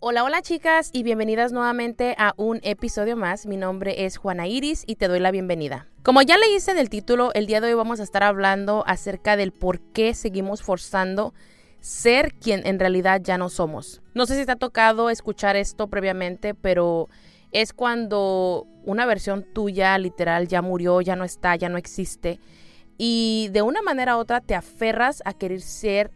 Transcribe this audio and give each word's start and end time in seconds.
Hola, 0.00 0.22
hola 0.22 0.42
chicas 0.42 0.90
y 0.92 1.02
bienvenidas 1.02 1.50
nuevamente 1.50 2.14
a 2.18 2.32
un 2.36 2.60
episodio 2.62 3.16
más. 3.16 3.46
Mi 3.46 3.56
nombre 3.56 4.04
es 4.04 4.16
Juana 4.16 4.46
Iris 4.46 4.84
y 4.86 4.94
te 4.94 5.08
doy 5.08 5.18
la 5.18 5.32
bienvenida. 5.32 5.88
Como 6.04 6.22
ya 6.22 6.38
leíste 6.38 6.70
en 6.70 6.78
el 6.78 6.88
título, 6.88 7.32
el 7.34 7.48
día 7.48 7.60
de 7.60 7.66
hoy 7.66 7.74
vamos 7.74 7.98
a 7.98 8.04
estar 8.04 8.22
hablando 8.22 8.84
acerca 8.86 9.36
del 9.36 9.50
por 9.50 9.80
qué 9.80 10.14
seguimos 10.14 10.62
forzando 10.62 11.34
ser 11.80 12.32
quien 12.34 12.64
en 12.64 12.78
realidad 12.78 13.20
ya 13.24 13.38
no 13.38 13.48
somos. 13.48 14.00
No 14.14 14.26
sé 14.26 14.38
si 14.38 14.46
te 14.46 14.52
ha 14.52 14.56
tocado 14.56 15.10
escuchar 15.10 15.56
esto 15.56 15.88
previamente, 15.88 16.54
pero 16.54 17.08
es 17.50 17.72
cuando 17.72 18.68
una 18.84 19.04
versión 19.04 19.52
tuya 19.52 19.98
literal 19.98 20.46
ya 20.46 20.62
murió, 20.62 21.00
ya 21.00 21.16
no 21.16 21.24
está, 21.24 21.56
ya 21.56 21.68
no 21.68 21.76
existe. 21.76 22.38
Y 22.98 23.48
de 23.50 23.62
una 23.62 23.82
manera 23.82 24.16
u 24.16 24.20
otra 24.20 24.40
te 24.42 24.54
aferras 24.54 25.22
a 25.24 25.32
querer 25.32 25.60
ser 25.60 26.12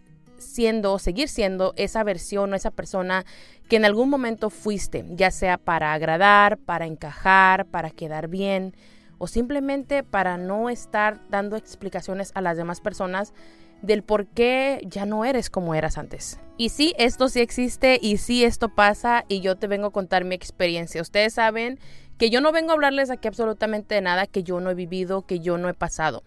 siendo, 0.53 0.99
seguir 0.99 1.29
siendo 1.29 1.73
esa 1.77 2.05
versión 2.05 2.53
o 2.53 2.57
esa 2.57 2.71
persona 2.71 3.25
que 3.69 3.77
en 3.77 3.85
algún 3.85 4.09
momento 4.11 4.51
fuiste, 4.51 5.05
ya 5.09 5.31
sea 5.31 5.59
para 5.59 5.93
agradar, 5.93 6.59
para 6.59 6.87
encajar, 6.87 7.67
para 7.67 7.91
quedar 7.91 8.29
bien 8.29 8.75
o 9.19 9.27
simplemente 9.27 10.03
para 10.03 10.37
no 10.37 10.69
estar 10.69 11.21
dando 11.31 11.57
explicaciones 11.57 12.33
a 12.35 12.41
las 12.41 12.57
demás 12.57 12.81
personas 12.81 13.33
del 13.81 14.03
por 14.03 14.27
qué 14.27 14.81
ya 14.85 15.07
no 15.07 15.25
eres 15.25 15.51
como 15.51 15.75
eras 15.75 15.99
antes. 15.99 16.39
Y 16.57 16.69
sí, 16.69 16.95
esto 16.99 17.29
sí 17.29 17.41
existe 17.41 17.99
y 18.01 18.19
sí 18.19 18.45
esto 18.45 18.69
pasa 18.69 19.25
y 19.29 19.41
yo 19.41 19.57
te 19.57 19.67
vengo 19.67 19.87
a 19.87 19.93
contar 19.93 20.25
mi 20.25 20.35
experiencia. 20.35 21.03
Ustedes 21.03 21.35
saben 21.35 21.79
que 22.19 22.31
yo 22.31 22.41
no 22.41 22.53
vengo 22.53 22.71
a 22.71 22.75
hablarles 22.75 23.11
aquí 23.11 23.27
absolutamente 23.27 23.95
de 23.95 24.01
nada 24.01 24.27
que 24.27 24.43
yo 24.43 24.61
no 24.61 24.71
he 24.71 24.75
vivido, 24.75 25.23
que 25.23 25.41
yo 25.41 25.59
no 25.59 25.69
he 25.69 25.75
pasado 25.75 26.23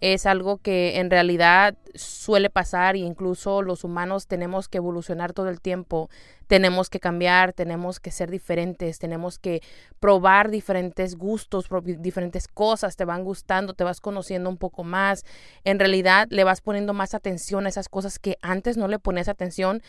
es 0.00 0.26
algo 0.26 0.58
que 0.58 0.98
en 0.98 1.10
realidad 1.10 1.76
suele 1.94 2.50
pasar 2.50 2.94
e 2.94 3.00
incluso 3.00 3.62
los 3.62 3.82
humanos 3.82 4.28
tenemos 4.28 4.68
que 4.68 4.78
evolucionar 4.78 5.32
todo 5.32 5.48
el 5.48 5.60
tiempo, 5.60 6.08
tenemos 6.46 6.88
que 6.88 7.00
cambiar, 7.00 7.52
tenemos 7.52 7.98
que 7.98 8.12
ser 8.12 8.30
diferentes, 8.30 8.98
tenemos 8.98 9.38
que 9.38 9.60
probar 9.98 10.50
diferentes 10.50 11.16
gustos, 11.16 11.66
diferentes 11.98 12.46
cosas, 12.46 12.96
te 12.96 13.04
van 13.04 13.24
gustando, 13.24 13.74
te 13.74 13.84
vas 13.84 14.00
conociendo 14.00 14.48
un 14.48 14.56
poco 14.56 14.84
más, 14.84 15.24
en 15.64 15.78
realidad 15.78 16.28
le 16.30 16.44
vas 16.44 16.60
poniendo 16.60 16.94
más 16.94 17.14
atención 17.14 17.66
a 17.66 17.68
esas 17.68 17.88
cosas 17.88 18.18
que 18.18 18.38
antes 18.40 18.76
no 18.76 18.88
le 18.88 18.98
ponías 18.98 19.28
atención. 19.28 19.82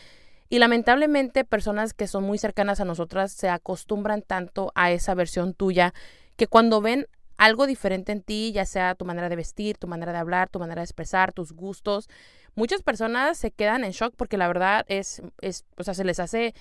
Y 0.52 0.58
lamentablemente 0.58 1.44
personas 1.44 1.94
que 1.94 2.08
son 2.08 2.24
muy 2.24 2.36
cercanas 2.36 2.80
a 2.80 2.84
nosotras 2.84 3.30
se 3.30 3.48
acostumbran 3.48 4.22
tanto 4.22 4.72
a 4.74 4.90
esa 4.90 5.14
versión 5.14 5.54
tuya 5.54 5.94
que 6.34 6.48
cuando 6.48 6.80
ven 6.80 7.06
algo 7.40 7.66
diferente 7.66 8.12
en 8.12 8.20
ti, 8.20 8.52
ya 8.52 8.66
sea 8.66 8.94
tu 8.94 9.06
manera 9.06 9.30
de 9.30 9.34
vestir, 9.34 9.78
tu 9.78 9.86
manera 9.86 10.12
de 10.12 10.18
hablar, 10.18 10.50
tu 10.50 10.58
manera 10.58 10.82
de 10.82 10.84
expresar, 10.84 11.32
tus 11.32 11.52
gustos. 11.52 12.06
Muchas 12.54 12.82
personas 12.82 13.38
se 13.38 13.50
quedan 13.50 13.82
en 13.82 13.92
shock 13.92 14.14
porque 14.14 14.36
la 14.36 14.46
verdad 14.46 14.84
es, 14.88 15.22
es 15.40 15.64
o 15.78 15.82
sea, 15.82 15.94
se 15.94 16.04
les 16.04 16.20
hace 16.20 16.54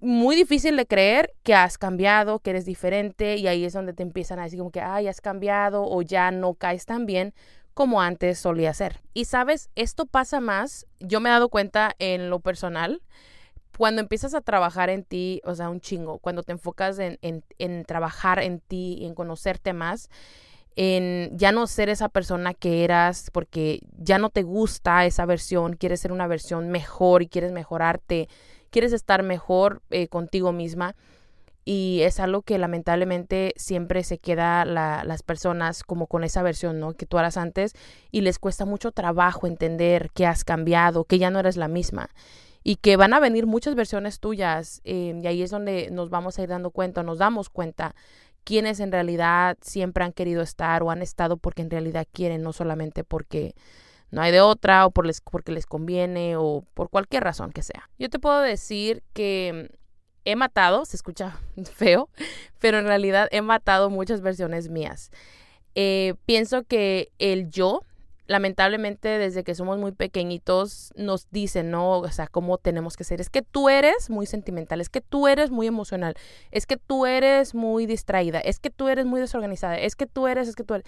muy 0.00 0.36
difícil 0.36 0.76
de 0.76 0.84
creer 0.84 1.32
que 1.42 1.54
has 1.54 1.78
cambiado, 1.78 2.40
que 2.40 2.50
eres 2.50 2.66
diferente 2.66 3.36
y 3.36 3.46
ahí 3.46 3.64
es 3.64 3.72
donde 3.72 3.94
te 3.94 4.02
empiezan 4.02 4.38
a 4.38 4.42
decir 4.42 4.58
como 4.58 4.70
que, 4.70 4.82
ay, 4.82 5.08
has 5.08 5.22
cambiado 5.22 5.82
o 5.88 6.02
ya 6.02 6.30
no 6.30 6.52
caes 6.52 6.84
tan 6.84 7.06
bien 7.06 7.32
como 7.72 8.02
antes 8.02 8.38
solía 8.38 8.74
ser. 8.74 9.00
Y 9.14 9.24
sabes, 9.24 9.70
esto 9.74 10.04
pasa 10.04 10.38
más, 10.38 10.86
yo 11.00 11.20
me 11.20 11.30
he 11.30 11.32
dado 11.32 11.48
cuenta 11.48 11.94
en 11.98 12.28
lo 12.28 12.40
personal, 12.40 13.00
cuando 13.76 14.00
empiezas 14.00 14.34
a 14.34 14.40
trabajar 14.40 14.90
en 14.90 15.04
ti, 15.04 15.40
o 15.44 15.54
sea, 15.54 15.68
un 15.68 15.80
chingo, 15.80 16.18
cuando 16.18 16.42
te 16.42 16.52
enfocas 16.52 16.98
en, 16.98 17.18
en, 17.22 17.84
trabajar 17.84 18.38
en 18.40 18.60
ti 18.60 19.04
en 19.04 19.14
conocerte 19.14 19.72
más, 19.72 20.10
en 20.76 21.30
ya 21.36 21.52
no 21.52 21.66
ser 21.66 21.88
esa 21.88 22.08
persona 22.08 22.52
que 22.54 22.84
eras 22.84 23.30
porque 23.32 23.80
ya 23.96 24.18
no 24.18 24.30
te 24.30 24.42
gusta 24.42 25.06
esa 25.06 25.24
versión, 25.26 25.76
quieres 25.76 26.00
ser 26.00 26.12
una 26.12 26.26
versión 26.26 26.70
mejor 26.70 27.22
y 27.22 27.28
quieres 27.28 27.52
mejorarte, 27.52 28.28
quieres 28.70 28.92
estar 28.92 29.22
mejor 29.22 29.82
eh, 29.90 30.08
contigo 30.08 30.52
misma. 30.52 30.94
Y 31.66 32.00
es 32.02 32.20
algo 32.20 32.42
que 32.42 32.58
lamentablemente 32.58 33.54
siempre 33.56 34.04
se 34.04 34.18
queda 34.18 34.66
las 34.66 35.22
personas 35.22 35.82
como 35.82 36.06
con 36.08 36.22
esa 36.22 36.42
versión, 36.42 36.78
¿no? 36.78 36.92
Que 36.92 37.06
tú 37.06 37.18
eras 37.18 37.38
antes 37.38 37.72
y 38.10 38.20
les 38.20 38.38
cuesta 38.38 38.66
mucho 38.66 38.92
trabajo 38.92 39.46
entender 39.46 40.10
que 40.12 40.26
has 40.26 40.44
cambiado, 40.44 41.04
que 41.04 41.18
ya 41.18 41.30
no 41.30 41.38
eres 41.38 41.56
la 41.56 41.68
misma 41.68 42.10
y 42.64 42.76
que 42.76 42.96
van 42.96 43.12
a 43.12 43.20
venir 43.20 43.46
muchas 43.46 43.74
versiones 43.74 44.18
tuyas 44.18 44.80
eh, 44.84 45.20
y 45.22 45.26
ahí 45.26 45.42
es 45.42 45.50
donde 45.50 45.90
nos 45.92 46.08
vamos 46.08 46.38
a 46.38 46.42
ir 46.42 46.48
dando 46.48 46.70
cuenta, 46.70 47.02
nos 47.02 47.18
damos 47.18 47.50
cuenta 47.50 47.94
quiénes 48.42 48.80
en 48.80 48.90
realidad 48.90 49.58
siempre 49.60 50.02
han 50.02 50.12
querido 50.12 50.42
estar 50.42 50.82
o 50.82 50.90
han 50.90 51.02
estado 51.02 51.36
porque 51.36 51.60
en 51.60 51.70
realidad 51.70 52.06
quieren, 52.10 52.42
no 52.42 52.54
solamente 52.54 53.04
porque 53.04 53.54
no 54.10 54.22
hay 54.22 54.32
de 54.32 54.40
otra 54.40 54.86
o 54.86 54.90
por 54.90 55.06
les, 55.06 55.20
porque 55.20 55.52
les 55.52 55.66
conviene 55.66 56.36
o 56.36 56.64
por 56.72 56.88
cualquier 56.88 57.22
razón 57.22 57.52
que 57.52 57.62
sea. 57.62 57.90
Yo 57.98 58.08
te 58.08 58.18
puedo 58.18 58.40
decir 58.40 59.02
que 59.12 59.70
he 60.24 60.34
matado, 60.34 60.86
se 60.86 60.96
escucha 60.96 61.38
feo, 61.74 62.08
pero 62.60 62.78
en 62.78 62.86
realidad 62.86 63.28
he 63.30 63.42
matado 63.42 63.90
muchas 63.90 64.22
versiones 64.22 64.70
mías. 64.70 65.10
Eh, 65.74 66.14
pienso 66.24 66.64
que 66.64 67.10
el 67.18 67.50
yo 67.50 67.82
lamentablemente 68.26 69.08
desde 69.18 69.44
que 69.44 69.54
somos 69.54 69.78
muy 69.78 69.92
pequeñitos 69.92 70.92
nos 70.96 71.28
dicen, 71.30 71.70
¿no? 71.70 71.98
O 71.98 72.10
sea, 72.10 72.26
cómo 72.26 72.58
tenemos 72.58 72.96
que 72.96 73.04
ser. 73.04 73.20
Es 73.20 73.30
que 73.30 73.42
tú 73.42 73.68
eres 73.68 74.10
muy 74.10 74.26
sentimental, 74.26 74.80
es 74.80 74.88
que 74.88 75.00
tú 75.00 75.28
eres 75.28 75.50
muy 75.50 75.66
emocional, 75.66 76.14
es 76.50 76.66
que 76.66 76.76
tú 76.76 77.06
eres 77.06 77.54
muy 77.54 77.86
distraída, 77.86 78.40
es 78.40 78.58
que 78.58 78.70
tú 78.70 78.88
eres 78.88 79.06
muy 79.06 79.20
desorganizada, 79.20 79.76
es 79.78 79.96
que 79.96 80.06
tú 80.06 80.26
eres, 80.26 80.48
es 80.48 80.56
que 80.56 80.64
tú 80.64 80.74
eres. 80.74 80.86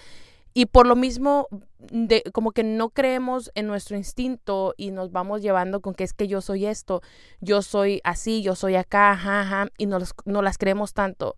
Y 0.55 0.65
por 0.65 0.87
lo 0.87 0.97
mismo, 0.97 1.49
de, 1.79 2.23
como 2.33 2.53
que 2.53 2.65
no 2.65 2.89
creemos 2.89 3.51
en 3.55 3.67
nuestro 3.67 3.99
instinto 3.99 4.73
y 4.79 4.91
nos 4.91 5.13
vamos 5.13 5.43
llevando 5.43 5.81
con 5.83 5.95
que 5.95 6.05
es 6.05 6.15
que 6.15 6.29
yo 6.29 6.41
soy 6.41 6.65
esto, 6.65 7.03
yo 7.41 7.61
soy 7.61 8.01
así, 8.05 8.41
yo 8.41 8.55
soy 8.55 8.77
acá, 8.77 9.11
ajá, 9.11 9.69
y 9.77 9.85
no, 9.85 9.99
no 10.25 10.41
las 10.41 10.57
creemos 10.57 10.95
tanto. 10.95 11.37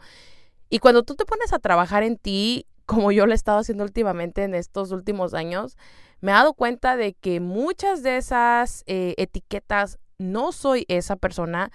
Y 0.71 0.79
cuando 0.79 1.03
tú 1.03 1.17
te 1.17 1.25
pones 1.25 1.53
a 1.53 1.59
trabajar 1.59 2.05
en 2.05 2.17
ti, 2.17 2.67
como 2.89 3.13
yo 3.13 3.27
lo 3.27 3.33
he 3.33 3.35
estado 3.35 3.59
haciendo 3.59 3.85
últimamente 3.85 4.45
en 4.45 4.55
estos 4.55 4.93
últimos 4.93 5.35
años, 5.35 5.77
me 6.23 6.33
he 6.33 6.35
dado 6.35 6.55
cuenta 6.55 6.97
de 6.97 7.13
que 7.13 7.39
muchas 7.39 8.03
de 8.03 8.17
esas 8.17 8.83
eh, 8.87 9.15
etiquetas 9.19 9.99
no 10.17 10.53
soy 10.53 10.87
esa 10.89 11.17
persona 11.17 11.71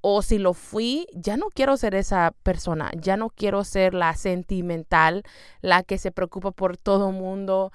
o 0.00 0.22
si 0.22 0.38
lo 0.38 0.54
fui, 0.54 1.06
ya 1.12 1.36
no 1.36 1.48
quiero 1.54 1.76
ser 1.76 1.94
esa 1.94 2.32
persona, 2.42 2.90
ya 2.96 3.18
no 3.18 3.28
quiero 3.28 3.62
ser 3.62 3.92
la 3.92 4.14
sentimental, 4.16 5.22
la 5.60 5.82
que 5.82 5.98
se 5.98 6.10
preocupa 6.10 6.50
por 6.50 6.78
todo 6.78 7.12
mundo, 7.12 7.70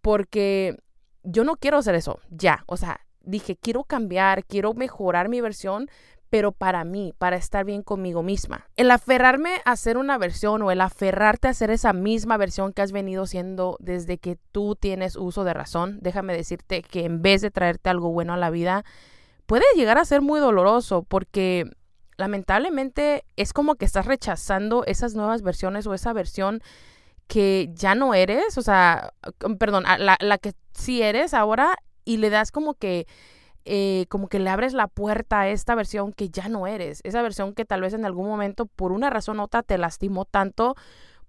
porque 0.00 0.76
yo 1.24 1.42
no 1.42 1.56
quiero 1.56 1.82
ser 1.82 1.96
eso, 1.96 2.20
ya, 2.30 2.62
o 2.66 2.76
sea, 2.76 3.00
dije, 3.20 3.56
quiero 3.56 3.82
cambiar, 3.82 4.44
quiero 4.44 4.74
mejorar 4.74 5.28
mi 5.28 5.40
versión, 5.40 5.88
pero 6.30 6.52
para 6.52 6.84
mí, 6.84 7.14
para 7.16 7.36
estar 7.36 7.64
bien 7.64 7.82
conmigo 7.82 8.22
misma. 8.22 8.66
El 8.76 8.90
aferrarme 8.90 9.60
a 9.64 9.76
ser 9.76 9.96
una 9.96 10.18
versión 10.18 10.62
o 10.62 10.70
el 10.70 10.80
aferrarte 10.80 11.48
a 11.48 11.54
ser 11.54 11.70
esa 11.70 11.92
misma 11.92 12.36
versión 12.36 12.72
que 12.72 12.82
has 12.82 12.92
venido 12.92 13.26
siendo 13.26 13.76
desde 13.80 14.18
que 14.18 14.38
tú 14.52 14.76
tienes 14.76 15.16
uso 15.16 15.44
de 15.44 15.54
razón, 15.54 15.98
déjame 16.02 16.36
decirte 16.36 16.82
que 16.82 17.04
en 17.04 17.22
vez 17.22 17.40
de 17.40 17.50
traerte 17.50 17.90
algo 17.90 18.10
bueno 18.10 18.34
a 18.34 18.36
la 18.36 18.50
vida, 18.50 18.84
puede 19.46 19.64
llegar 19.74 19.98
a 19.98 20.04
ser 20.04 20.20
muy 20.20 20.40
doloroso 20.40 21.02
porque 21.02 21.64
lamentablemente 22.18 23.24
es 23.36 23.52
como 23.52 23.76
que 23.76 23.86
estás 23.86 24.06
rechazando 24.06 24.84
esas 24.84 25.14
nuevas 25.14 25.42
versiones 25.42 25.86
o 25.86 25.94
esa 25.94 26.12
versión 26.12 26.60
que 27.26 27.70
ya 27.72 27.94
no 27.94 28.14
eres, 28.14 28.58
o 28.58 28.62
sea, 28.62 29.12
perdón, 29.58 29.84
la, 29.84 30.16
la 30.18 30.38
que 30.38 30.52
sí 30.72 31.02
eres 31.02 31.34
ahora 31.34 31.76
y 32.04 32.16
le 32.16 32.30
das 32.30 32.52
como 32.52 32.74
que 32.74 33.06
eh, 33.70 34.06
como 34.08 34.28
que 34.28 34.38
le 34.38 34.48
abres 34.48 34.72
la 34.72 34.86
puerta 34.86 35.40
a 35.40 35.48
esta 35.50 35.74
versión 35.74 36.14
que 36.14 36.30
ya 36.30 36.48
no 36.48 36.66
eres, 36.66 37.02
esa 37.04 37.20
versión 37.20 37.52
que 37.52 37.66
tal 37.66 37.82
vez 37.82 37.92
en 37.92 38.06
algún 38.06 38.26
momento 38.26 38.64
por 38.64 38.92
una 38.92 39.10
razón 39.10 39.40
u 39.40 39.42
otra 39.42 39.62
te 39.62 39.76
lastimó 39.76 40.24
tanto 40.24 40.74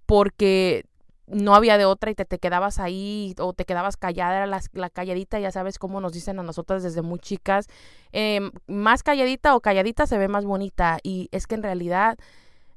porque 0.05 0.85
no 1.27 1.53
había 1.53 1.77
de 1.77 1.83
otra 1.83 2.11
y 2.11 2.15
te, 2.15 2.23
te 2.23 2.39
quedabas 2.39 2.79
ahí 2.79 3.35
o 3.39 3.51
te 3.51 3.65
quedabas 3.65 3.97
callada, 3.97 4.37
era 4.37 4.61
la, 4.71 4.89
calladita, 4.89 5.37
ya 5.41 5.51
sabes 5.51 5.77
cómo 5.77 5.99
nos 5.99 6.13
dicen 6.13 6.39
a 6.39 6.43
nosotras 6.43 6.81
desde 6.81 7.01
muy 7.01 7.19
chicas, 7.19 7.67
em, 8.13 8.51
más 8.67 9.03
calladita 9.03 9.53
o 9.53 9.59
calladita 9.59 10.07
se 10.07 10.17
ve 10.17 10.29
más 10.29 10.45
bonita 10.45 10.97
y 11.03 11.27
es 11.33 11.45
que 11.45 11.55
en 11.55 11.63
realidad 11.63 12.17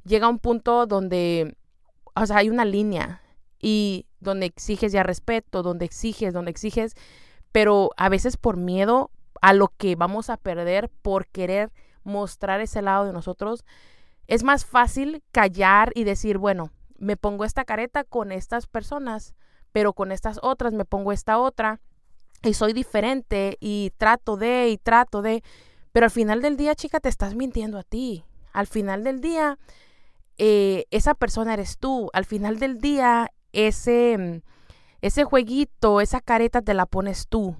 llega 0.04 0.28
un 0.28 0.40
punto 0.40 0.86
donde, 0.86 1.56
o 2.16 2.26
sea, 2.26 2.38
hay 2.38 2.50
una 2.50 2.64
línea 2.64 3.22
y 3.60 4.06
donde 4.18 4.46
exiges 4.46 4.90
ya 4.90 5.04
respeto, 5.04 5.62
donde 5.62 5.84
exiges, 5.84 6.34
donde 6.34 6.50
exiges, 6.50 6.94
pero 7.52 7.90
a 7.96 8.08
veces 8.08 8.36
por 8.36 8.56
miedo 8.56 9.12
a 9.42 9.52
lo 9.52 9.68
que 9.76 9.96
vamos 9.96 10.30
a 10.30 10.38
perder 10.38 10.88
por 10.88 11.26
querer 11.26 11.70
mostrar 12.04 12.60
ese 12.60 12.80
lado 12.80 13.04
de 13.04 13.12
nosotros, 13.12 13.64
es 14.28 14.44
más 14.44 14.64
fácil 14.64 15.22
callar 15.32 15.92
y 15.94 16.04
decir, 16.04 16.38
bueno, 16.38 16.70
me 16.96 17.16
pongo 17.16 17.44
esta 17.44 17.64
careta 17.64 18.04
con 18.04 18.30
estas 18.30 18.66
personas, 18.66 19.34
pero 19.72 19.92
con 19.92 20.12
estas 20.12 20.38
otras 20.42 20.72
me 20.72 20.84
pongo 20.84 21.12
esta 21.12 21.38
otra 21.38 21.80
y 22.42 22.54
soy 22.54 22.72
diferente 22.72 23.56
y 23.60 23.92
trato 23.98 24.36
de 24.36 24.68
y 24.70 24.78
trato 24.78 25.22
de, 25.22 25.42
pero 25.90 26.04
al 26.04 26.10
final 26.10 26.40
del 26.40 26.56
día, 26.56 26.76
chica, 26.76 27.00
te 27.00 27.08
estás 27.08 27.34
mintiendo 27.34 27.78
a 27.78 27.82
ti. 27.82 28.24
Al 28.52 28.68
final 28.68 29.02
del 29.02 29.20
día, 29.20 29.58
eh, 30.38 30.84
esa 30.90 31.14
persona 31.14 31.54
eres 31.54 31.78
tú. 31.78 32.10
Al 32.12 32.24
final 32.24 32.58
del 32.58 32.78
día, 32.78 33.32
ese, 33.52 34.42
ese 35.00 35.24
jueguito, 35.24 36.00
esa 36.00 36.20
careta 36.20 36.62
te 36.62 36.74
la 36.74 36.86
pones 36.86 37.26
tú 37.28 37.56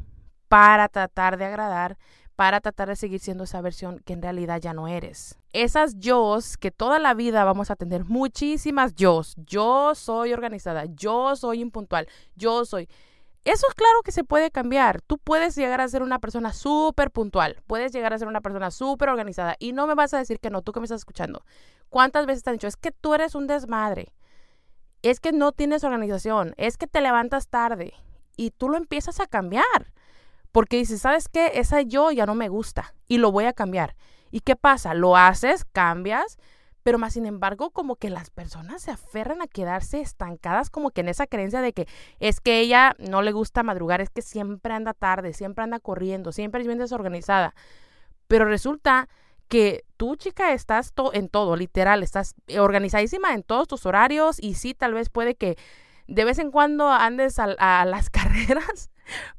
para 0.53 0.87
tratar 0.89 1.39
de 1.39 1.47
agradar, 1.47 1.97
para 2.37 2.61
tratar 2.61 2.89
de 2.89 2.97
seguir 2.97 3.21
siendo 3.21 3.45
esa 3.45 3.63
versión 3.63 4.01
que 4.01 4.13
en 4.13 4.21
realidad 4.21 4.61
ya 4.61 4.75
no 4.75 4.87
eres. 4.87 5.39
Esas 5.55 5.99
yo 5.99 6.39
que 6.61 6.71
toda 6.71 6.99
la 6.99 7.15
vida 7.15 7.43
vamos 7.45 7.71
a 7.71 7.77
tener 7.77 8.05
muchísimas 8.05 8.95
yo. 8.95 9.23
Yo 9.47 9.95
soy 9.95 10.35
organizada, 10.35 10.85
yo 10.85 11.37
soy 11.37 11.63
impuntual, 11.63 12.07
yo 12.37 12.67
soy... 12.67 12.87
Eso 13.45 13.67
es 13.67 13.75
claro 13.75 14.03
que 14.05 14.13
se 14.13 14.25
puede 14.25 14.51
cambiar. 14.51 15.01
Tú 15.01 15.17
puedes 15.17 15.57
llegar 15.57 15.81
a 15.81 15.89
ser 15.89 16.03
una 16.03 16.19
persona 16.19 16.53
súper 16.53 17.11
puntual, 17.11 17.63
puedes 17.67 17.91
llegar 17.91 18.13
a 18.13 18.19
ser 18.19 18.29
una 18.29 18.43
persona 18.43 18.71
súper 18.71 19.09
organizada 19.09 19.57
y 19.59 19.73
no 19.73 19.87
me 19.87 19.95
vas 19.95 20.13
a 20.13 20.19
decir 20.19 20.39
que 20.39 20.51
no, 20.51 20.61
tú 20.61 20.73
que 20.73 20.81
me 20.81 20.85
estás 20.85 21.01
escuchando. 21.01 21.47
¿Cuántas 21.89 22.27
veces 22.27 22.43
te 22.43 22.51
han 22.51 22.57
dicho, 22.57 22.69
es 22.69 22.77
que 22.77 22.93
tú 22.93 23.15
eres 23.15 23.35
un 23.35 23.47
desmadre? 23.47 24.13
Es 25.01 25.19
que 25.19 25.33
no 25.33 25.53
tienes 25.53 25.83
organización, 25.83 26.53
es 26.59 26.77
que 26.77 26.87
te 26.87 27.01
levantas 27.01 27.49
tarde 27.49 27.95
y 28.37 28.51
tú 28.51 28.69
lo 28.69 28.77
empiezas 28.77 29.19
a 29.19 29.27
cambiar. 29.27 29.95
Porque 30.53 30.77
dices, 30.77 31.01
¿sabes 31.01 31.29
qué? 31.29 31.53
Esa 31.55 31.81
yo 31.81 32.11
ya 32.13 32.27
no 32.27 32.35
me 32.35 32.49
gusta 32.49 32.95
y 33.09 33.19
lo 33.19 33.33
voy 33.33 33.47
a 33.47 33.53
cambiar. 33.53 33.97
¿Y 34.31 34.41
qué 34.41 34.55
pasa? 34.55 34.95
Lo 34.95 35.17
haces, 35.17 35.65
cambias, 35.65 36.39
pero 36.83 36.99
más 36.99 37.15
sin 37.15 37.27
embargo 37.27 37.71
como 37.71 37.97
que 37.97 38.11
las 38.11 38.31
personas 38.31 38.83
se 38.83 38.91
aferran 38.91 39.41
a 39.43 39.47
quedarse 39.47 40.01
estancadas 40.01 40.69
como 40.69 40.91
que 40.91 41.03
en 41.03 41.09
esa 41.09 41.27
creencia 41.27 41.61
de 41.61 41.73
que 41.73 41.87
es 42.19 42.41
que 42.41 42.61
ella 42.61 42.95
no 42.99 43.23
le 43.23 43.33
gusta 43.33 43.63
madrugar, 43.63 44.01
es 44.01 44.11
que 44.11 44.23
siempre 44.23 44.75
anda 44.75 44.93
tarde, 44.93 45.33
siempre 45.33 45.65
anda 45.65 45.79
corriendo, 45.79 46.33
siempre 46.33 46.61
es 46.61 46.67
bien 46.67 46.79
desorganizada. 46.79 47.55
Pero 48.27 48.45
resulta 48.45 49.09
que 49.49 49.85
tú, 49.97 50.17
chica, 50.17 50.53
estás 50.55 50.93
en 51.13 51.29
todo, 51.29 51.57
literal, 51.57 52.03
estás 52.03 52.35
organizadísima 52.59 53.35
en 53.35 53.43
todos 53.43 53.69
tus 53.69 53.87
horarios 53.87 54.39
y 54.41 54.55
sí, 54.55 54.75
tal 54.75 54.95
vez 54.95 55.11
puede 55.11 55.35
que 55.35 55.57
de 56.13 56.27
vez 56.27 56.39
en 56.39 56.51
cuando 56.51 56.91
andes 56.91 57.39
a, 57.39 57.47
las 57.87 58.11
carreras, 58.11 58.91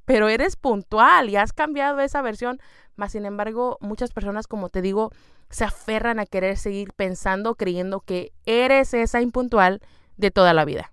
pero 0.06 0.28
eres 0.28 0.56
puntual 0.56 1.30
y 1.30 1.36
has 1.36 1.54
cambiado 1.54 2.00
esa 2.00 2.22
versión. 2.22 2.60
Más 2.96 3.12
sin 3.12 3.26
embargo, 3.26 3.78
muchas 3.80 4.12
personas, 4.12 4.48
como 4.48 4.70
te 4.70 4.82
digo, 4.82 5.12
se 5.50 5.66
aferran 5.66 6.20
a 6.20 6.26
querer 6.26 6.58
seguir 6.58 6.94
pensando, 6.94 7.56
creyendo 7.56 8.02
que 8.02 8.34
eres 8.46 8.94
esa 8.94 9.22
impuntual 9.22 9.82
de 10.18 10.32
toda 10.32 10.54
la 10.54 10.66
vida 10.66 10.92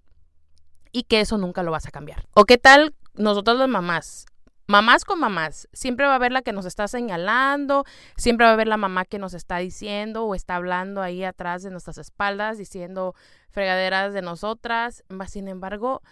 y 0.92 1.04
que 1.04 1.20
eso 1.20 1.38
nunca 1.38 1.62
lo 1.62 1.70
vas 1.70 1.86
a 1.86 1.90
cambiar. 1.90 2.26
¿O 2.34 2.44
qué 2.44 2.58
tal 2.58 2.94
nosotros 3.14 3.58
las 3.58 3.68
mamás? 3.68 4.26
Mamás 4.70 5.05
con 5.05 5.19
mamás, 5.19 5.69
siempre 5.72 6.06
va 6.06 6.12
a 6.12 6.14
haber 6.14 6.31
la 6.31 6.43
que 6.43 6.52
nos 6.52 6.64
está 6.64 6.87
señalando, 6.87 7.84
siempre 8.17 8.44
va 8.44 8.50
a 8.50 8.55
haber 8.55 8.69
la 8.69 8.76
mamá 8.76 9.05
que 9.05 9.19
nos 9.19 9.34
está 9.34 9.56
diciendo 9.56 10.25
o 10.25 10.37
está 10.37 10.55
hablando 10.55 11.02
ahí 11.02 11.25
atrás 11.25 11.64
de 11.64 11.70
nuestras 11.70 11.99
espaldas, 11.99 12.56
diciendo 12.56 13.17
fregaderas 13.50 14.14
de 14.14 14.22
nosotras. 14.22 15.02
Sin 15.26 15.49
embargo, 15.49 16.02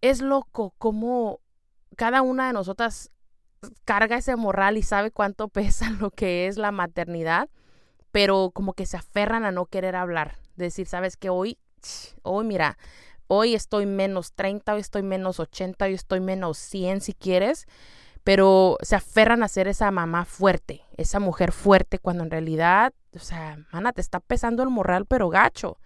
es 0.00 0.22
loco 0.22 0.72
cómo 0.78 1.40
cada 1.96 2.22
una 2.22 2.46
de 2.46 2.54
nosotras 2.54 3.10
carga 3.84 4.16
ese 4.16 4.36
moral 4.36 4.78
y 4.78 4.82
sabe 4.82 5.10
cuánto 5.10 5.48
pesa 5.50 5.90
lo 5.90 6.10
que 6.10 6.46
es 6.46 6.56
la 6.56 6.72
maternidad, 6.72 7.50
pero 8.10 8.52
como 8.54 8.72
que 8.72 8.86
se 8.86 8.96
aferran 8.96 9.44
a 9.44 9.52
no 9.52 9.66
querer 9.66 9.96
hablar. 9.96 10.38
Decir, 10.56 10.86
sabes 10.86 11.18
que 11.18 11.28
hoy, 11.28 11.58
hoy 12.22 12.46
mira, 12.46 12.78
hoy 13.32 13.54
estoy 13.54 13.86
menos 13.86 14.32
30, 14.32 14.74
hoy 14.74 14.80
estoy 14.80 15.02
menos 15.02 15.38
80, 15.38 15.84
hoy 15.84 15.94
estoy 15.94 16.18
menos 16.18 16.58
100 16.58 17.00
si 17.00 17.14
quieres, 17.14 17.68
pero 18.24 18.76
se 18.82 18.96
aferran 18.96 19.44
a 19.44 19.48
ser 19.48 19.68
esa 19.68 19.88
mamá 19.92 20.24
fuerte, 20.24 20.82
esa 20.96 21.20
mujer 21.20 21.52
fuerte, 21.52 22.00
cuando 22.00 22.24
en 22.24 22.32
realidad, 22.32 22.92
o 23.14 23.20
sea, 23.20 23.56
mana, 23.72 23.92
te 23.92 24.00
está 24.00 24.18
pesando 24.18 24.64
el 24.64 24.70
moral, 24.70 25.06
pero 25.06 25.28
gacho. 25.28 25.78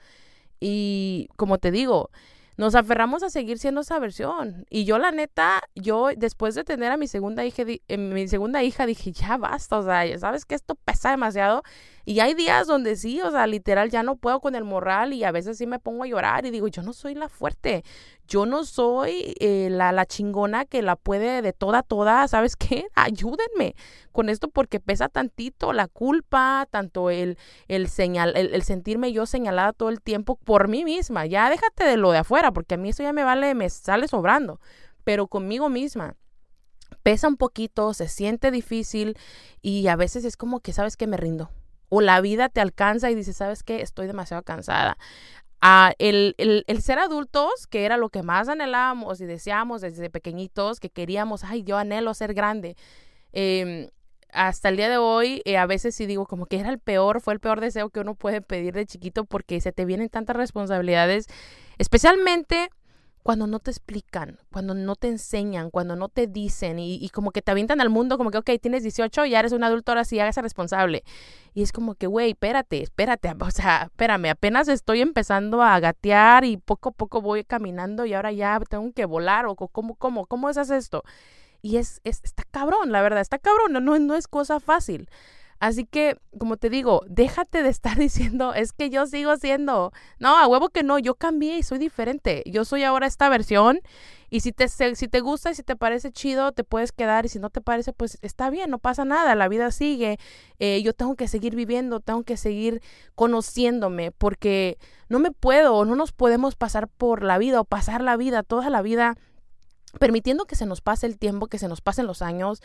Y 0.58 1.28
como 1.36 1.58
te 1.58 1.70
digo, 1.70 2.10
nos 2.56 2.74
aferramos 2.74 3.22
a 3.22 3.30
seguir 3.30 3.58
siendo 3.58 3.80
esa 3.80 3.98
versión. 3.98 4.66
Y 4.70 4.84
yo 4.84 4.98
la 4.98 5.10
neta, 5.10 5.62
yo 5.74 6.10
después 6.16 6.54
de 6.54 6.64
tener 6.64 6.92
a 6.92 6.96
mi 6.96 7.06
segunda 7.06 7.44
hija, 7.44 7.64
eh, 7.66 7.98
mi 7.98 8.28
segunda 8.28 8.62
hija 8.62 8.86
dije, 8.86 9.12
ya 9.12 9.36
basta, 9.36 9.78
o 9.78 9.82
sea, 9.82 10.18
sabes 10.18 10.44
que 10.44 10.54
esto 10.54 10.74
pesa 10.74 11.10
demasiado. 11.10 11.62
Y 12.04 12.20
hay 12.20 12.34
días 12.34 12.66
donde 12.66 12.96
sí, 12.96 13.20
o 13.22 13.30
sea, 13.30 13.46
literal 13.46 13.90
ya 13.90 14.02
no 14.02 14.16
puedo 14.16 14.40
con 14.40 14.54
el 14.54 14.64
moral 14.64 15.12
y 15.14 15.24
a 15.24 15.32
veces 15.32 15.56
sí 15.58 15.66
me 15.66 15.78
pongo 15.78 16.04
a 16.04 16.06
llorar 16.06 16.44
y 16.44 16.50
digo, 16.50 16.68
yo 16.68 16.82
no 16.82 16.92
soy 16.92 17.14
la 17.14 17.28
fuerte, 17.28 17.82
yo 18.26 18.46
no 18.46 18.64
soy 18.64 19.34
eh, 19.40 19.68
la, 19.70 19.92
la 19.92 20.06
chingona 20.06 20.64
que 20.64 20.82
la 20.82 20.96
puede 20.96 21.42
de 21.42 21.52
toda, 21.52 21.82
toda, 21.82 22.26
¿sabes 22.28 22.56
qué? 22.56 22.86
Ayúdenme 22.94 23.74
con 24.12 24.28
esto 24.28 24.48
porque 24.48 24.80
pesa 24.80 25.08
tantito 25.08 25.72
la 25.72 25.88
culpa, 25.88 26.66
tanto 26.70 27.10
el, 27.10 27.38
el, 27.68 27.88
señal, 27.88 28.36
el, 28.36 28.54
el 28.54 28.62
sentirme 28.62 29.12
yo 29.12 29.26
señalada 29.26 29.72
todo 29.72 29.88
el 29.88 30.00
tiempo 30.00 30.36
por 30.36 30.68
mí 30.68 30.84
misma. 30.84 31.26
Ya 31.26 31.50
déjate 31.50 31.84
de 31.84 31.96
lo 31.96 32.12
de 32.12 32.18
afuera 32.18 32.52
porque 32.52 32.74
a 32.74 32.78
mí 32.78 32.90
eso 32.90 33.02
ya 33.02 33.12
me 33.12 33.24
vale, 33.24 33.54
me 33.54 33.68
sale 33.70 34.08
sobrando, 34.08 34.60
pero 35.04 35.26
conmigo 35.26 35.68
misma 35.68 36.16
pesa 37.04 37.28
un 37.28 37.36
poquito, 37.36 37.92
se 37.94 38.08
siente 38.08 38.50
difícil 38.50 39.16
y 39.62 39.86
a 39.88 39.96
veces 39.96 40.24
es 40.24 40.36
como 40.36 40.60
que 40.60 40.72
sabes 40.72 40.96
que 40.96 41.06
me 41.06 41.16
rindo. 41.16 41.50
O 41.90 42.00
la 42.00 42.20
vida 42.20 42.48
te 42.48 42.60
alcanza 42.60 43.10
y 43.10 43.14
dices, 43.14 43.36
¿sabes 43.36 43.62
qué? 43.62 43.82
Estoy 43.82 44.06
demasiado 44.06 44.42
cansada. 44.42 44.96
El, 45.98 46.34
el, 46.36 46.64
el, 46.66 46.82
ser 46.82 46.98
adultos, 46.98 47.66
que 47.66 47.86
era 47.86 47.96
lo 47.96 48.10
que 48.10 48.22
más 48.22 48.48
anhelábamos 48.48 49.20
y 49.22 49.24
deseábamos 49.24 49.80
desde 49.80 50.10
pequeñitos, 50.10 50.78
que 50.78 50.90
queríamos, 50.90 51.42
ay, 51.42 51.62
yo 51.62 51.78
anhelo 51.78 52.12
ser 52.12 52.34
grande. 52.34 52.76
Em, 53.32 53.88
hasta 54.30 54.68
el 54.68 54.76
día 54.76 54.90
de 54.90 54.98
hoy, 54.98 55.40
eh, 55.46 55.56
a 55.56 55.64
veces 55.64 55.94
sí 55.94 56.04
digo 56.06 56.26
como 56.26 56.44
que 56.46 56.60
era 56.60 56.68
el 56.68 56.78
peor, 56.78 57.22
fue 57.22 57.32
el 57.32 57.40
peor 57.40 57.60
deseo 57.60 57.88
que 57.88 58.00
uno 58.00 58.14
puede 58.14 58.42
pedir 58.42 58.74
de 58.74 58.84
chiquito 58.84 59.24
porque 59.24 59.60
se 59.60 59.72
te 59.72 59.86
vienen 59.86 60.10
tantas 60.10 60.36
responsabilidades, 60.36 61.28
especialmente 61.78 62.68
cuando 63.24 63.46
no 63.46 63.58
te 63.58 63.70
explican, 63.70 64.38
cuando 64.52 64.74
no 64.74 64.96
te 64.96 65.08
enseñan, 65.08 65.70
cuando 65.70 65.96
no 65.96 66.10
te 66.10 66.26
dicen 66.26 66.78
y, 66.78 67.08
como 67.08 67.30
que 67.30 67.40
te 67.40 67.50
avientan 67.50 67.80
al 67.80 67.88
mundo 67.88 68.18
como 68.18 68.30
que, 68.30 68.36
ok, 68.36 68.50
tienes 68.60 68.82
18, 68.82 69.24
ya 69.24 69.40
eres 69.40 69.52
un 69.52 69.64
adulto, 69.64 69.92
ahora 69.92 70.04
sí, 70.04 70.20
hágase 70.20 70.42
responsable. 70.42 71.04
Y 71.54 71.62
es 71.62 71.72
como 71.72 71.94
que, 71.94 72.06
güey, 72.06 72.32
espérate, 72.32 72.82
espérate, 72.82 73.32
o 73.40 73.50
sea, 73.50 73.84
espérame, 73.84 74.26
apenas 74.26 74.68
estoy 74.68 75.00
empezando 75.00 75.62
a 75.62 75.80
gatear 75.80 76.44
y 76.44 76.58
poco 76.58 76.90
a 76.90 76.92
poco 76.92 77.22
voy 77.22 77.44
caminando 77.44 78.04
y 78.04 78.12
ahora 78.12 78.30
ya 78.30 78.60
tengo 78.68 78.92
que 78.92 79.06
volar 79.06 79.46
o 79.46 79.56
cómo, 79.56 79.94
cómo, 79.94 80.26
cómo 80.26 80.50
es 80.50 80.58
esto. 80.58 81.02
Y 81.62 81.78
es, 81.78 82.02
es, 82.04 82.20
está 82.24 82.44
cabrón, 82.50 82.92
la 82.92 83.00
verdad, 83.00 83.22
está 83.22 83.38
cabrón, 83.38 83.72
no, 83.72 83.80
no, 83.80 83.98
no 83.98 84.14
es 84.16 84.28
cosa 84.28 84.60
fácil. 84.60 85.08
Así 85.64 85.86
que, 85.86 86.18
como 86.38 86.58
te 86.58 86.68
digo, 86.68 87.00
déjate 87.08 87.62
de 87.62 87.70
estar 87.70 87.96
diciendo, 87.98 88.52
es 88.52 88.74
que 88.74 88.90
yo 88.90 89.06
sigo 89.06 89.34
siendo. 89.38 89.92
No, 90.18 90.36
a 90.36 90.46
huevo 90.46 90.68
que 90.68 90.82
no, 90.82 90.98
yo 90.98 91.14
cambié 91.14 91.56
y 91.56 91.62
soy 91.62 91.78
diferente. 91.78 92.42
Yo 92.44 92.66
soy 92.66 92.82
ahora 92.82 93.06
esta 93.06 93.30
versión. 93.30 93.80
Y 94.28 94.40
si 94.40 94.52
te, 94.52 94.68
si 94.68 95.08
te 95.08 95.20
gusta 95.20 95.52
y 95.52 95.54
si 95.54 95.62
te 95.62 95.74
parece 95.74 96.12
chido, 96.12 96.52
te 96.52 96.64
puedes 96.64 96.92
quedar. 96.92 97.24
Y 97.24 97.30
si 97.30 97.38
no 97.38 97.48
te 97.48 97.62
parece, 97.62 97.94
pues 97.94 98.18
está 98.20 98.50
bien, 98.50 98.68
no 98.68 98.78
pasa 98.78 99.06
nada. 99.06 99.34
La 99.36 99.48
vida 99.48 99.70
sigue. 99.70 100.18
Eh, 100.58 100.82
yo 100.82 100.92
tengo 100.92 101.14
que 101.14 101.28
seguir 101.28 101.56
viviendo, 101.56 102.00
tengo 102.00 102.24
que 102.24 102.36
seguir 102.36 102.82
conociéndome. 103.14 104.12
Porque 104.12 104.76
no 105.08 105.18
me 105.18 105.30
puedo, 105.30 105.82
no 105.86 105.96
nos 105.96 106.12
podemos 106.12 106.56
pasar 106.56 106.88
por 106.88 107.22
la 107.22 107.38
vida 107.38 107.58
o 107.62 107.64
pasar 107.64 108.02
la 108.02 108.18
vida, 108.18 108.42
toda 108.42 108.68
la 108.68 108.82
vida, 108.82 109.16
permitiendo 109.98 110.44
que 110.44 110.56
se 110.56 110.66
nos 110.66 110.82
pase 110.82 111.06
el 111.06 111.16
tiempo, 111.16 111.46
que 111.46 111.58
se 111.58 111.68
nos 111.68 111.80
pasen 111.80 112.06
los 112.06 112.20
años 112.20 112.60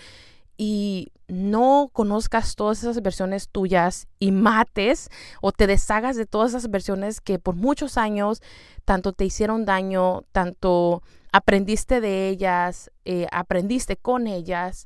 y 0.62 1.14
no 1.30 1.90
conozcas 1.94 2.58
todas 2.58 2.80
esas 2.80 3.02
versiones 3.02 3.48
tuyas 3.48 4.08
y 4.20 4.34
mates 4.34 5.10
o 5.42 5.54
te 5.54 5.68
deshagas 5.68 6.18
de 6.18 6.26
todas 6.26 6.50
esas 6.50 6.70
versiones 6.70 7.22
que 7.22 7.40
por 7.40 7.56
muchos 7.56 7.98
años 7.98 8.42
tanto 8.84 9.14
te 9.14 9.24
hicieron 9.24 9.64
daño, 9.64 10.26
tanto 10.34 11.02
aprendiste 11.32 12.02
de 12.02 12.28
ellas, 12.28 12.92
eh, 13.06 13.26
aprendiste 13.32 13.96
con 13.96 14.28
ellas. 14.28 14.86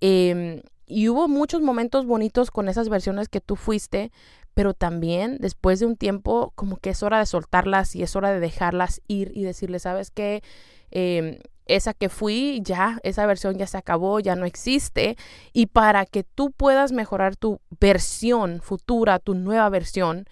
Em, 0.00 0.62
y 0.86 1.08
hubo 1.08 1.26
muchos 1.26 1.62
momentos 1.62 2.06
bonitos 2.06 2.52
con 2.52 2.68
esas 2.68 2.88
versiones 2.88 3.28
que 3.28 3.40
tú 3.40 3.56
fuiste, 3.56 4.12
pero 4.54 4.72
también 4.72 5.38
después 5.40 5.80
de 5.80 5.86
un 5.86 5.96
tiempo 5.96 6.52
como 6.54 6.76
que 6.76 6.90
es 6.90 7.02
hora 7.02 7.18
de 7.18 7.26
soltarlas 7.26 7.96
y 7.96 8.04
es 8.04 8.14
hora 8.14 8.30
de 8.30 8.38
dejarlas 8.38 9.02
ir 9.08 9.32
y 9.34 9.42
decirle, 9.42 9.80
sabes 9.80 10.12
qué, 10.12 10.44
em, 10.92 11.38
esa 11.68 11.94
que 11.94 12.08
fui, 12.08 12.60
ya, 12.64 12.98
esa 13.02 13.26
versión 13.26 13.56
ya 13.56 13.66
se 13.66 13.78
acabó, 13.78 14.20
ya 14.20 14.34
no 14.36 14.46
existe. 14.46 15.16
Y 15.52 15.66
para 15.66 16.06
que 16.06 16.24
tú 16.24 16.50
puedas 16.50 16.92
mejorar 16.92 17.36
tu 17.36 17.60
versión 17.80 18.60
futura, 18.62 19.18
tu 19.18 19.34
nueva 19.34 19.68
versión, 19.68 20.26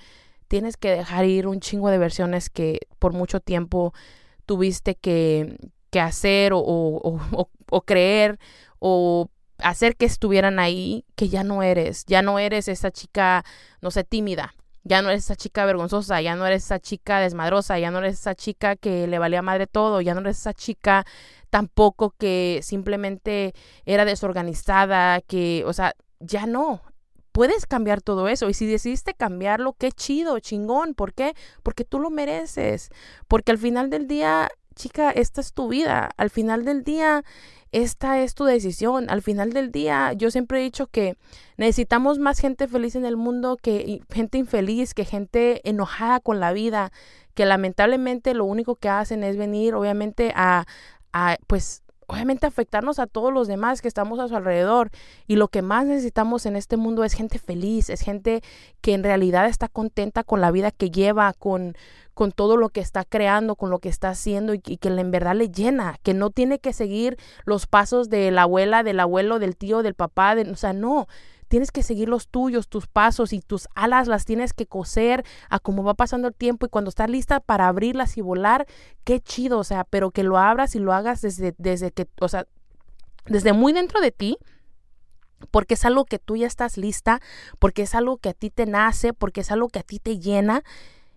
tienes 0.48 0.76
que 0.76 0.90
dejar 0.90 1.24
ir 1.24 1.46
un 1.46 1.60
chingo 1.60 1.90
de 1.90 1.98
versiones 1.98 2.50
que 2.50 2.80
por 2.98 3.12
mucho 3.12 3.40
tiempo 3.40 3.92
tuviste 4.46 4.94
que, 4.94 5.56
que 5.90 6.00
hacer 6.00 6.52
o, 6.52 6.58
o, 6.58 7.20
o, 7.32 7.50
o 7.70 7.80
creer 7.82 8.38
o 8.78 9.28
hacer 9.58 9.96
que 9.96 10.06
estuvieran 10.06 10.58
ahí, 10.58 11.04
que 11.14 11.28
ya 11.28 11.44
no 11.44 11.62
eres, 11.62 12.04
ya 12.06 12.22
no 12.22 12.38
eres 12.38 12.68
esa 12.68 12.90
chica, 12.90 13.44
no 13.80 13.90
sé, 13.90 14.04
tímida, 14.04 14.54
ya 14.86 15.02
no 15.02 15.10
eres 15.10 15.24
esa 15.24 15.34
chica 15.34 15.64
vergonzosa, 15.66 16.20
ya 16.20 16.36
no 16.36 16.46
eres 16.46 16.64
esa 16.64 16.78
chica 16.78 17.18
desmadrosa, 17.18 17.78
ya 17.78 17.90
no 17.90 17.98
eres 17.98 18.14
esa 18.20 18.36
chica 18.36 18.76
que 18.76 19.08
le 19.08 19.18
valía 19.18 19.42
madre 19.42 19.66
todo, 19.66 20.00
ya 20.00 20.14
no 20.14 20.20
eres 20.20 20.38
esa 20.38 20.54
chica 20.54 21.04
tampoco 21.50 22.14
que 22.16 22.60
simplemente 22.62 23.52
era 23.84 24.04
desorganizada, 24.04 25.20
que, 25.22 25.64
o 25.66 25.72
sea, 25.72 25.94
ya 26.20 26.46
no. 26.46 26.82
Puedes 27.32 27.66
cambiar 27.66 28.00
todo 28.00 28.28
eso 28.28 28.48
y 28.48 28.54
si 28.54 28.66
decidiste 28.66 29.12
cambiarlo, 29.12 29.74
qué 29.74 29.90
chido, 29.90 30.38
chingón. 30.38 30.94
¿Por 30.94 31.12
qué? 31.12 31.34
Porque 31.62 31.84
tú 31.84 31.98
lo 31.98 32.08
mereces. 32.08 32.90
Porque 33.28 33.52
al 33.52 33.58
final 33.58 33.90
del 33.90 34.06
día 34.06 34.48
chica, 34.76 35.10
esta 35.10 35.40
es 35.40 35.52
tu 35.52 35.68
vida. 35.68 36.10
Al 36.16 36.30
final 36.30 36.64
del 36.64 36.84
día, 36.84 37.24
esta 37.72 38.22
es 38.22 38.34
tu 38.34 38.44
decisión. 38.44 39.10
Al 39.10 39.22
final 39.22 39.52
del 39.52 39.72
día, 39.72 40.12
yo 40.12 40.30
siempre 40.30 40.60
he 40.60 40.62
dicho 40.62 40.86
que 40.86 41.16
necesitamos 41.56 42.18
más 42.18 42.38
gente 42.38 42.68
feliz 42.68 42.94
en 42.94 43.04
el 43.04 43.16
mundo 43.16 43.56
que 43.56 44.00
gente 44.10 44.38
infeliz, 44.38 44.94
que 44.94 45.04
gente 45.04 45.68
enojada 45.68 46.20
con 46.20 46.40
la 46.40 46.52
vida, 46.52 46.92
que 47.34 47.44
lamentablemente 47.44 48.34
lo 48.34 48.44
único 48.44 48.76
que 48.76 48.88
hacen 48.88 49.24
es 49.24 49.36
venir, 49.36 49.74
obviamente, 49.74 50.32
a, 50.34 50.66
a 51.12 51.36
pues 51.46 51.82
obviamente 52.06 52.46
afectarnos 52.46 52.98
a 52.98 53.06
todos 53.06 53.32
los 53.32 53.48
demás 53.48 53.82
que 53.82 53.88
estamos 53.88 54.18
a 54.20 54.28
su 54.28 54.36
alrededor. 54.36 54.90
Y 55.26 55.36
lo 55.36 55.48
que 55.48 55.62
más 55.62 55.86
necesitamos 55.86 56.46
en 56.46 56.56
este 56.56 56.76
mundo 56.76 57.04
es 57.04 57.14
gente 57.14 57.38
feliz, 57.38 57.90
es 57.90 58.00
gente 58.00 58.42
que 58.80 58.94
en 58.94 59.02
realidad 59.02 59.46
está 59.46 59.68
contenta 59.68 60.24
con 60.24 60.40
la 60.40 60.50
vida 60.50 60.70
que 60.70 60.90
lleva, 60.90 61.32
con, 61.32 61.76
con 62.14 62.32
todo 62.32 62.56
lo 62.56 62.68
que 62.70 62.80
está 62.80 63.04
creando, 63.04 63.56
con 63.56 63.70
lo 63.70 63.78
que 63.78 63.88
está 63.88 64.10
haciendo 64.10 64.54
y, 64.54 64.60
que 64.60 64.88
en 64.88 65.10
verdad 65.10 65.34
le 65.34 65.50
llena, 65.50 65.98
que 66.02 66.14
no 66.14 66.30
tiene 66.30 66.58
que 66.58 66.72
seguir 66.72 67.18
los 67.44 67.66
pasos 67.66 68.08
de 68.08 68.30
la 68.30 68.42
abuela, 68.42 68.82
del 68.82 69.00
abuelo, 69.00 69.38
del 69.38 69.56
tío, 69.56 69.82
del 69.82 69.94
papá, 69.94 70.34
de, 70.34 70.50
o 70.50 70.56
sea, 70.56 70.72
no 70.72 71.08
tienes 71.48 71.70
que 71.70 71.82
seguir 71.82 72.08
los 72.08 72.28
tuyos, 72.28 72.68
tus 72.68 72.86
pasos 72.86 73.32
y 73.32 73.40
tus 73.40 73.68
alas 73.74 74.08
las 74.08 74.24
tienes 74.24 74.52
que 74.52 74.66
coser 74.66 75.24
a 75.48 75.58
cómo 75.58 75.82
va 75.82 75.94
pasando 75.94 76.28
el 76.28 76.34
tiempo 76.34 76.66
y 76.66 76.68
cuando 76.68 76.88
estás 76.88 77.10
lista 77.10 77.40
para 77.40 77.68
abrirlas 77.68 78.16
y 78.16 78.20
volar, 78.20 78.66
qué 79.04 79.20
chido, 79.20 79.58
o 79.58 79.64
sea, 79.64 79.84
pero 79.84 80.10
que 80.10 80.22
lo 80.22 80.38
abras 80.38 80.74
y 80.74 80.78
lo 80.78 80.92
hagas 80.92 81.20
desde, 81.20 81.54
desde 81.58 81.90
que, 81.92 82.08
o 82.20 82.28
sea, 82.28 82.46
desde 83.26 83.52
muy 83.52 83.72
dentro 83.72 84.00
de 84.00 84.12
ti, 84.12 84.38
porque 85.50 85.74
es 85.74 85.84
algo 85.84 86.04
que 86.04 86.18
tú 86.18 86.36
ya 86.36 86.46
estás 86.46 86.76
lista, 86.76 87.20
porque 87.58 87.82
es 87.82 87.94
algo 87.94 88.18
que 88.18 88.30
a 88.30 88.34
ti 88.34 88.50
te 88.50 88.66
nace, 88.66 89.12
porque 89.12 89.42
es 89.42 89.50
algo 89.50 89.68
que 89.68 89.80
a 89.80 89.82
ti 89.82 89.98
te 89.98 90.18
llena 90.18 90.62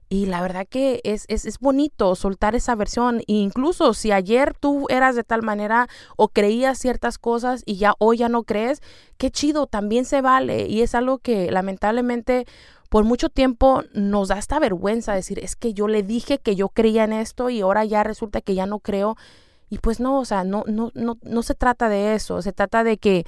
y 0.09 0.25
la 0.25 0.41
verdad 0.41 0.67
que 0.67 1.01
es, 1.03 1.25
es, 1.27 1.45
es, 1.45 1.59
bonito 1.59 2.15
soltar 2.15 2.55
esa 2.55 2.73
versión. 2.73 3.19
E 3.19 3.33
incluso 3.33 3.93
si 3.93 4.11
ayer 4.11 4.55
tú 4.59 4.87
eras 4.89 5.15
de 5.15 5.23
tal 5.23 5.43
manera 5.43 5.87
o 6.17 6.29
creías 6.29 6.79
ciertas 6.79 7.19
cosas 7.19 7.61
y 7.65 7.75
ya 7.75 7.93
hoy 7.99 8.17
ya 8.17 8.27
no 8.27 8.43
crees, 8.43 8.81
qué 9.17 9.29
chido, 9.29 9.67
también 9.67 10.05
se 10.05 10.21
vale. 10.21 10.65
Y 10.67 10.81
es 10.81 10.95
algo 10.95 11.19
que 11.19 11.51
lamentablemente 11.51 12.47
por 12.89 13.03
mucho 13.03 13.29
tiempo 13.29 13.83
nos 13.93 14.29
da 14.29 14.39
esta 14.39 14.57
vergüenza 14.59 15.13
decir, 15.13 15.37
es 15.39 15.55
que 15.55 15.75
yo 15.75 15.87
le 15.87 16.01
dije 16.01 16.39
que 16.39 16.55
yo 16.55 16.69
creía 16.69 17.03
en 17.03 17.13
esto 17.13 17.51
y 17.51 17.61
ahora 17.61 17.85
ya 17.85 18.03
resulta 18.03 18.41
que 18.41 18.55
ya 18.55 18.65
no 18.65 18.79
creo. 18.79 19.15
Y 19.69 19.77
pues 19.77 19.99
no, 19.99 20.19
o 20.19 20.25
sea, 20.25 20.43
no, 20.43 20.63
no, 20.65 20.91
no, 20.95 21.19
no 21.21 21.43
se 21.43 21.53
trata 21.53 21.87
de 21.87 22.15
eso, 22.15 22.41
se 22.41 22.51
trata 22.51 22.83
de 22.83 22.97
que 22.97 23.25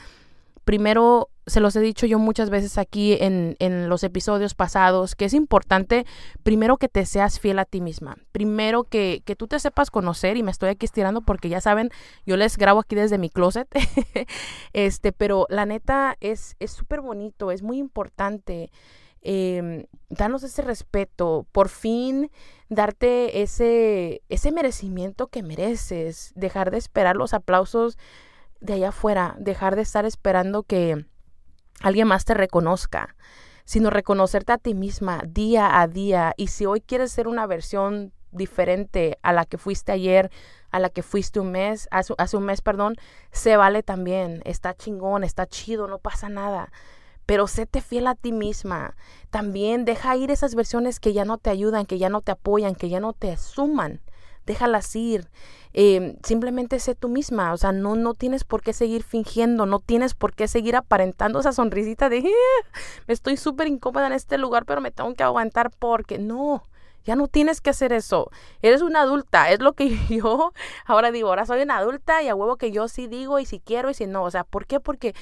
primero 0.66 1.30
se 1.52 1.60
los 1.60 1.76
he 1.76 1.82
dicho 1.82 2.06
yo 2.06 2.18
muchas 2.18 2.50
veces 2.50 2.78
aquí 2.78 3.18
en, 3.20 3.56
en, 3.60 3.90
los 3.90 4.04
episodios 4.04 4.56
pasados, 4.56 5.16
que 5.16 5.26
es 5.26 5.34
importante 5.34 6.06
primero 6.44 6.78
que 6.78 6.88
te 6.88 7.06
seas 7.06 7.40
fiel 7.40 7.60
a 7.60 7.66
ti 7.66 7.82
misma, 7.82 8.18
primero 8.32 8.84
que, 8.84 9.22
que 9.26 9.36
tú 9.36 9.48
te 9.48 9.60
sepas 9.60 9.92
conocer 9.92 10.38
y 10.38 10.44
me 10.44 10.52
estoy 10.52 10.70
aquí 10.70 10.86
estirando 10.86 11.22
porque 11.22 11.50
ya 11.50 11.62
saben, 11.62 11.90
yo 12.26 12.38
les 12.38 12.58
grabo 12.58 12.80
aquí 12.80 12.96
desde 12.96 13.18
mi 13.18 13.30
closet, 13.30 13.68
este, 14.74 15.12
pero 15.12 15.46
la 15.50 15.66
neta 15.66 16.16
es 16.22 16.56
súper 16.68 17.02
bonito, 17.02 17.52
es 17.52 17.62
muy 17.62 17.78
importante. 17.78 18.72
Eh, 19.24 19.86
danos 20.10 20.42
ese 20.42 20.64
respeto, 20.64 21.46
por 21.52 21.70
fin 21.70 22.32
darte 22.70 23.42
ese, 23.42 24.24
ese 24.30 24.52
merecimiento 24.52 25.28
que 25.28 25.44
mereces, 25.44 26.32
dejar 26.36 26.72
de 26.72 26.78
esperar 26.78 27.18
los 27.18 27.34
aplausos 27.34 27.98
de 28.62 28.74
allá 28.74 28.90
afuera, 28.90 29.36
dejar 29.38 29.76
de 29.76 29.82
estar 29.82 30.06
esperando 30.06 30.64
que 30.64 31.06
alguien 31.82 32.08
más 32.08 32.26
te 32.26 32.34
reconozca, 32.34 33.16
sino 33.66 33.90
reconocerte 33.90 34.52
a 34.52 34.58
ti 34.58 34.74
misma 34.74 35.22
día 35.28 35.80
a 35.80 35.88
día. 35.88 36.34
Y 36.38 36.48
si 36.48 36.66
hoy 36.66 36.82
quieres 36.82 37.12
ser 37.12 37.28
una 37.28 37.48
versión 37.48 38.12
diferente 38.32 39.18
a 39.22 39.34
la 39.34 39.46
que 39.46 39.58
fuiste 39.58 39.92
ayer, 39.92 40.32
a 40.72 40.80
la 40.80 40.90
que 40.90 41.04
fuiste 41.04 41.40
un 41.40 41.52
mes, 41.52 41.88
hace, 41.92 42.38
un 42.38 42.46
mes, 42.46 42.62
perdón, 42.62 42.96
se 43.32 43.58
vale 43.58 43.84
también. 43.84 44.42
Está 44.46 44.74
chingón, 44.74 45.24
está 45.24 45.48
chido, 45.48 45.88
no 45.88 46.00
pasa 46.00 46.30
nada 46.30 46.72
pero 47.28 47.48
séte 47.48 47.80
fiel 47.80 48.08
a 48.08 48.16
ti 48.16 48.34
misma. 48.34 48.98
También 49.30 49.86
deja 49.86 50.18
ir 50.18 50.32
esas 50.32 50.54
versiones 50.54 51.00
que 51.00 51.14
ya 51.14 51.24
no 51.24 51.38
te 51.38 51.50
ayudan, 51.50 51.86
que 51.86 51.98
ya 51.98 52.10
no 52.10 52.20
te 52.20 52.34
apoyan, 52.34 52.76
que 52.76 52.90
ya 52.90 53.00
no 53.00 53.14
te 53.14 53.38
suman. 53.38 54.02
Déjalas 54.46 54.96
ir. 54.96 55.30
Em, 55.74 56.18
simplemente 56.24 56.80
sé 56.80 56.96
tú 56.96 57.08
misma, 57.08 57.54
o 57.54 57.58
sea, 57.58 57.72
no, 57.72 57.96
no 57.96 58.14
tienes 58.14 58.44
por 58.44 58.62
qué 58.62 58.74
seguir 58.74 59.04
fingiendo, 59.04 59.66
no 59.66 59.80
tienes 59.80 60.14
por 60.16 60.34
qué 60.34 60.50
seguir 60.50 60.76
aparentando 60.76 61.40
esa 61.40 61.54
sonrisita 61.54 62.10
de, 62.10 62.20
ah, 62.20 62.68
me 63.08 63.14
estoy 63.14 63.38
súper 63.38 63.68
incómoda 63.68 64.08
en 64.08 64.14
este 64.14 64.38
lugar, 64.38 64.66
pero 64.66 64.82
me 64.82 64.92
tengo 64.92 65.14
que 65.16 65.24
aguantar 65.24 65.72
porque 65.72 66.18
no. 66.18 66.68
Ya 67.04 67.16
no 67.16 67.28
tienes 67.28 67.62
que 67.62 67.72
hacer 67.72 67.94
eso. 67.94 68.30
Eres 68.62 68.82
una 68.82 69.02
adulta. 69.02 69.50
Es 69.50 69.60
lo 69.60 69.74
que 69.74 69.90
yo 70.10 70.54
ahora 70.86 71.12
digo. 71.12 71.30
Ahora 71.30 71.46
soy 71.46 71.62
una 71.64 71.78
adulta 71.78 72.22
y 72.22 72.28
a 72.28 72.36
huevo 72.36 72.58
que 72.58 72.72
yo 72.72 72.88
sí 72.88 73.08
digo 73.08 73.40
y 73.40 73.46
si 73.46 73.60
quiero 73.60 73.90
y 73.90 73.94
si 73.94 74.06
no. 74.06 74.24
O 74.24 74.32
sea, 74.32 74.44
¿por 74.44 74.66
qué? 74.68 74.80
Porque 74.80 75.16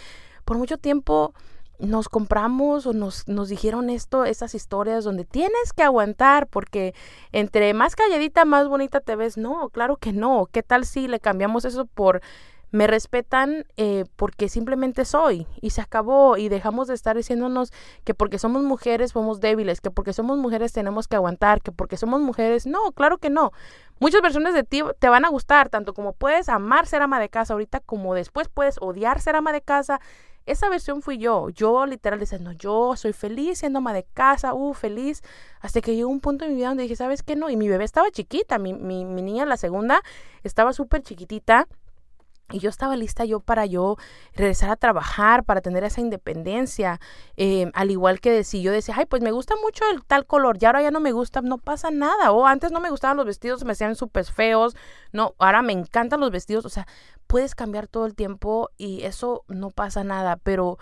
por 0.46 0.58
mucho 0.58 0.78
tiempo 0.78 1.34
nos 1.80 2.10
compramos 2.10 2.86
o 2.86 2.94
nos, 2.94 3.28
nos 3.28 3.50
dijeron 3.50 3.90
esto, 3.90 4.26
estas 4.26 4.54
historias 4.54 5.04
donde 5.04 5.26
tienes 5.26 5.74
que 5.76 5.84
aguantar 5.84 6.48
porque 6.48 6.94
entre 7.32 7.74
más 7.74 7.96
calladita, 7.96 8.46
más 8.46 8.68
bonita 8.68 9.00
te 9.00 9.16
ves. 9.16 9.38
No, 9.38 9.70
claro 9.70 9.98
que 9.98 10.14
no. 10.14 10.48
¿Qué 10.52 10.62
tal 10.62 10.86
si 10.86 11.08
le 11.08 11.20
cambiamos 11.20 11.66
eso 11.66 11.86
por 11.86 12.22
me 12.72 12.86
respetan 12.86 13.66
eh, 13.78 14.06
porque 14.16 14.48
simplemente 14.48 15.06
soy 15.06 15.48
y 15.60 15.72
se 15.72 15.82
acabó 15.82 16.38
y 16.38 16.50
dejamos 16.50 16.88
de 16.88 16.94
estar 16.94 17.16
diciéndonos 17.16 17.74
que 18.04 18.14
porque 18.14 18.38
somos 18.38 18.62
mujeres 18.64 19.12
somos 19.12 19.40
débiles, 19.40 19.82
que 19.82 19.90
porque 19.90 20.14
somos 20.14 20.38
mujeres 20.38 20.72
tenemos 20.72 21.08
que 21.08 21.16
aguantar, 21.16 21.62
que 21.62 21.72
porque 21.72 21.98
somos 21.98 22.22
mujeres, 22.22 22.68
no, 22.68 22.92
claro 22.92 23.18
que 23.18 23.30
no. 23.30 23.52
Muchas 24.00 24.22
versiones 24.22 24.54
de 24.54 24.64
ti 24.64 24.82
te 25.00 25.10
van 25.10 25.26
a 25.26 25.30
gustar, 25.30 25.70
tanto 25.70 25.94
como 25.94 26.14
puedes 26.14 26.48
amar 26.48 26.86
ser 26.86 27.02
ama 27.02 27.20
de 27.20 27.30
casa 27.30 27.54
ahorita 27.54 27.80
como 27.80 28.14
después 28.14 28.50
puedes 28.50 28.76
odiar 28.80 29.20
ser 29.20 29.36
ama 29.36 29.52
de 29.52 29.62
casa 29.62 30.00
esa 30.46 30.70
versión 30.70 31.02
fui 31.02 31.18
yo. 31.18 31.50
Yo 31.50 31.86
literal 31.86 32.20
decía, 32.20 32.40
no, 32.40 32.52
yo 32.54 32.96
soy 32.96 33.14
feliz 33.14 33.60
siendo 33.60 33.80
ama 33.80 33.94
de 33.94 34.04
casa, 34.04 34.54
uh, 34.54 34.74
feliz. 34.74 35.22
Hasta 35.62 35.82
que 35.82 35.96
llegó 35.96 36.10
un 36.10 36.20
punto 36.20 36.46
en 36.46 36.52
mi 36.52 36.58
vida 36.58 36.70
donde 36.70 36.84
dije, 36.84 36.96
¿sabes 36.96 37.24
qué? 37.24 37.36
No. 37.36 37.50
Y 37.50 37.58
mi 37.58 37.68
bebé 37.68 37.84
estaba 37.84 38.10
chiquita, 38.12 38.58
mi, 38.58 38.74
mi, 38.74 39.06
mi 39.06 39.22
niña, 39.22 39.46
la 39.46 39.58
segunda, 39.58 40.02
estaba 40.44 40.74
súper 40.74 41.04
chiquitita. 41.04 41.68
Y 42.52 42.60
yo 42.60 42.70
estaba 42.70 42.96
lista 42.96 43.26
yo 43.26 43.40
para 43.40 43.66
yo 43.66 43.98
regresar 44.34 44.72
a 44.72 44.76
trabajar, 44.76 45.44
para 45.44 45.62
tener 45.62 45.84
esa 45.84 46.02
independencia. 46.02 47.00
Eh, 47.38 47.72
al 47.74 47.92
igual 47.92 48.20
que 48.20 48.44
si 48.44 48.62
yo 48.62 48.72
decía, 48.72 48.96
ay, 48.98 49.06
pues 49.06 49.22
me 49.22 49.32
gusta 49.32 49.56
mucho 49.64 49.84
el 49.94 50.04
tal 50.04 50.26
color, 50.26 50.58
y 50.60 50.66
ahora 50.66 50.82
ya 50.82 50.92
no 50.92 51.00
me 51.00 51.12
gusta, 51.12 51.42
no 51.42 51.58
pasa 51.60 51.92
nada. 51.92 52.32
O 52.32 52.46
antes 52.46 52.72
no 52.72 52.80
me 52.80 52.90
gustaban 52.90 53.18
los 53.18 53.26
vestidos, 53.26 53.64
me 53.64 53.74
hacían 53.74 53.96
súper 53.96 54.26
feos. 54.26 54.76
No, 55.12 55.36
ahora 55.38 55.62
me 55.62 55.74
encantan 55.74 56.20
los 56.20 56.32
vestidos. 56.32 56.66
O 56.66 56.70
sea, 56.70 56.88
puedes 57.28 57.56
cambiar 57.56 57.88
todo 57.88 58.06
el 58.06 58.16
tiempo 58.16 58.72
y 58.78 59.04
eso 59.04 59.44
no 59.48 59.70
pasa 59.70 60.04
nada. 60.04 60.38
Pero 60.38 60.80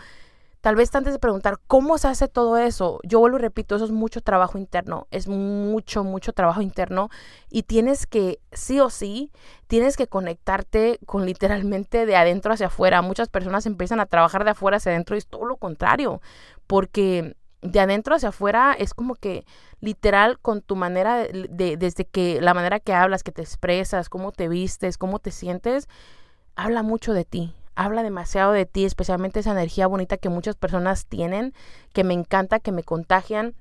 Tal 0.67 0.75
vez 0.75 0.93
antes 0.95 1.13
de 1.13 1.19
preguntar 1.19 1.59
cómo 1.67 1.97
se 1.97 2.09
hace 2.09 2.27
todo 2.27 2.57
eso, 2.57 2.99
yo 3.03 3.19
vuelvo 3.19 3.37
y 3.37 3.41
repito, 3.41 3.77
eso 3.77 3.85
es 3.85 3.91
mucho 3.91 4.19
trabajo 4.19 4.57
interno, 4.57 5.07
es 5.11 5.29
mucho, 5.29 6.03
mucho 6.03 6.33
trabajo 6.33 6.61
interno 6.61 7.07
y 7.49 7.63
tienes 7.63 8.05
que, 8.05 8.41
sí 8.51 8.81
o 8.81 8.89
sí, 8.89 9.31
tienes 9.67 9.95
que 9.95 10.07
conectarte 10.07 10.99
con 11.05 11.25
literalmente 11.25 12.05
de 12.05 12.17
adentro 12.17 12.51
hacia 12.51 12.67
afuera. 12.67 13.01
Muchas 13.01 13.29
personas 13.29 13.65
empiezan 13.65 14.01
a 14.01 14.07
trabajar 14.07 14.43
de 14.43 14.49
afuera 14.49 14.75
hacia 14.75 14.91
adentro 14.91 15.15
y 15.15 15.19
es 15.19 15.27
todo 15.27 15.45
lo 15.45 15.55
contrario, 15.55 16.19
porque 16.67 17.37
de 17.61 17.79
adentro 17.79 18.15
hacia 18.15 18.27
afuera 18.27 18.75
es 18.77 18.93
como 18.93 19.15
que 19.15 19.45
literal 19.79 20.37
con 20.37 20.61
tu 20.61 20.75
manera 20.75 21.19
de, 21.19 21.77
desde 21.77 22.03
que 22.03 22.41
la 22.41 22.53
manera 22.53 22.81
que 22.81 22.91
hablas, 22.91 23.23
que 23.23 23.31
te 23.31 23.41
expresas, 23.41 24.09
cómo 24.09 24.33
te 24.33 24.49
vistes, 24.49 24.97
cómo 24.97 25.19
te 25.19 25.31
sientes, 25.31 25.87
habla 26.57 26.83
mucho 26.83 27.13
de 27.13 27.23
ti 27.23 27.53
habla 27.77 28.01
demasiado 28.01 28.51
de 28.51 28.65
ti, 28.65 28.85
especialmente 28.85 29.39
esa 29.39 29.51
energía 29.51 29.85
bonita 29.85 30.17
que 30.17 30.29
muchas 30.29 30.55
personas 30.55 31.05
tienen, 31.05 31.53
que 31.93 32.03
me 32.03 32.15
encanta, 32.15 32.59
que 32.59 32.71
me 32.71 32.83
contagian. 32.83 33.53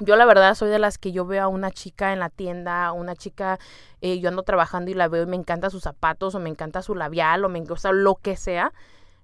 Yo 0.00 0.16
la 0.16 0.26
verdad 0.26 0.54
soy 0.56 0.68
de 0.68 0.80
las 0.80 0.98
que 0.98 1.12
yo 1.12 1.24
veo 1.24 1.44
a 1.44 1.48
una 1.48 1.70
chica 1.70 2.12
en 2.12 2.18
la 2.18 2.28
tienda, 2.28 2.90
una 2.92 3.14
chica, 3.14 3.58
eh, 4.00 4.18
yo 4.18 4.28
ando 4.28 4.42
trabajando 4.42 4.90
y 4.90 4.94
la 4.94 5.06
veo 5.06 5.22
y 5.22 5.26
me 5.26 5.36
encanta 5.36 5.70
sus 5.70 5.84
zapatos 5.84 6.34
o 6.34 6.40
me 6.40 6.50
encanta 6.50 6.82
su 6.82 6.96
labial 6.96 7.44
o 7.44 7.48
me 7.48 7.60
gusta 7.60 7.92
lo 7.92 8.16
que 8.16 8.36
sea. 8.36 8.72